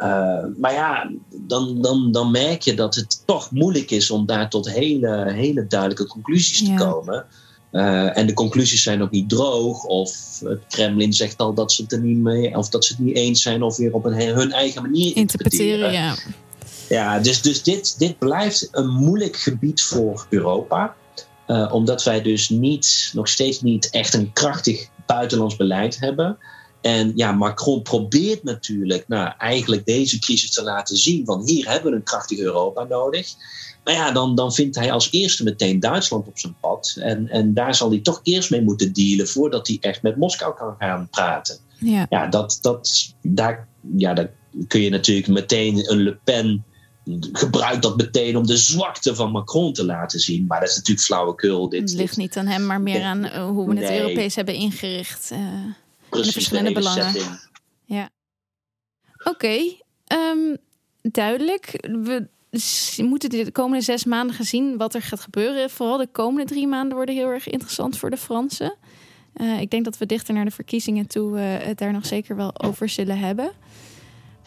[0.00, 4.50] Uh, maar ja, dan, dan, dan merk je dat het toch moeilijk is om daar
[4.50, 7.26] tot hele, hele duidelijke conclusies te komen.
[7.72, 9.84] Uh, en de conclusies zijn ook niet droog.
[9.84, 13.02] Of het Kremlin zegt al dat ze het er niet mee, of dat ze het
[13.02, 15.92] niet eens zijn, of weer op een, hun eigen manier interpreteren.
[15.92, 16.40] interpreteren ja.
[16.88, 20.94] Ja, dus, dus dit, dit blijft een moeilijk gebied voor Europa.
[21.46, 26.38] Uh, omdat wij dus niet, nog steeds niet echt een krachtig buitenlands beleid hebben.
[26.80, 31.90] En ja, Macron probeert natuurlijk nou, eigenlijk deze crisis te laten zien van hier hebben
[31.90, 33.34] we een krachtig Europa nodig.
[33.84, 36.96] Maar ja, dan, dan vindt hij als eerste meteen Duitsland op zijn pad.
[36.98, 40.54] En, en daar zal hij toch eerst mee moeten dealen voordat hij echt met Moskou
[40.54, 41.58] kan gaan praten.
[41.78, 44.30] Ja, ja dat, dat, daar, ja, daar
[44.68, 46.64] kun je natuurlijk meteen een Le Pen
[47.32, 50.46] gebruikt dat meteen om de zwakte van Macron te laten zien.
[50.46, 51.68] Maar dat is natuurlijk flauwekul.
[51.68, 54.54] Dit, het ligt niet aan hem, maar meer aan eh, hoe we het Europees hebben
[54.54, 55.30] ingericht.
[55.32, 55.38] Uh,
[56.10, 57.14] Precies, de verschillende belangen.
[57.84, 58.08] Ja.
[59.24, 59.58] Oké,
[60.06, 60.56] ehm,
[61.02, 61.88] duidelijk.
[61.90, 62.28] We
[62.96, 65.70] moeten de komende zes maanden gezien wat er gaat gebeuren.
[65.70, 68.74] Vooral de komende drie maanden worden heel erg interessant voor de Fransen.
[69.34, 72.60] Uh, ik denk dat we dichter naar de verkiezingen toe het daar nog zeker wel
[72.62, 73.52] over zullen hebben.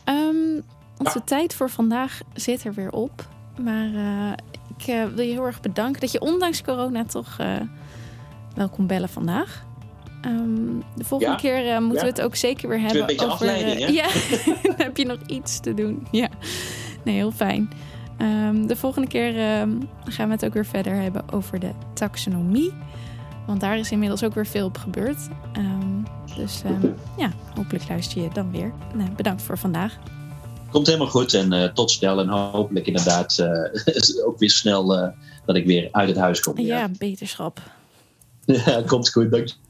[0.05, 0.63] Um,
[0.97, 3.29] onze tijd voor vandaag zit er weer op.
[3.61, 4.31] Maar uh,
[4.77, 7.61] ik uh, wil je heel erg bedanken dat je ondanks corona toch uh,
[8.55, 9.65] wel kon bellen vandaag.
[10.25, 11.39] Um, de volgende ja.
[11.39, 12.13] keer moeten ja.
[12.13, 13.01] we het ook zeker weer hebben.
[13.01, 13.73] Een beetje over, hè?
[13.73, 14.07] Ja,
[14.63, 16.07] dan heb je nog iets te doen.
[16.11, 16.29] Ja,
[17.03, 17.69] nee, heel fijn.
[18.21, 22.73] Um, de volgende keer um, gaan we het ook weer verder hebben over de taxonomie.
[23.47, 25.17] Want daar is inmiddels ook weer veel op gebeurd.
[26.35, 26.61] dus
[27.17, 28.73] ja, hopelijk luister je dan weer.
[28.93, 29.97] Nou, bedankt voor vandaag
[30.73, 32.19] komt helemaal goed en uh, tot snel.
[32.19, 35.07] En hopelijk inderdaad uh, ook weer snel uh,
[35.45, 36.59] dat ik weer uit het huis kom.
[36.59, 37.59] Ja, ja beterschap.
[38.45, 39.57] ja, komt goed.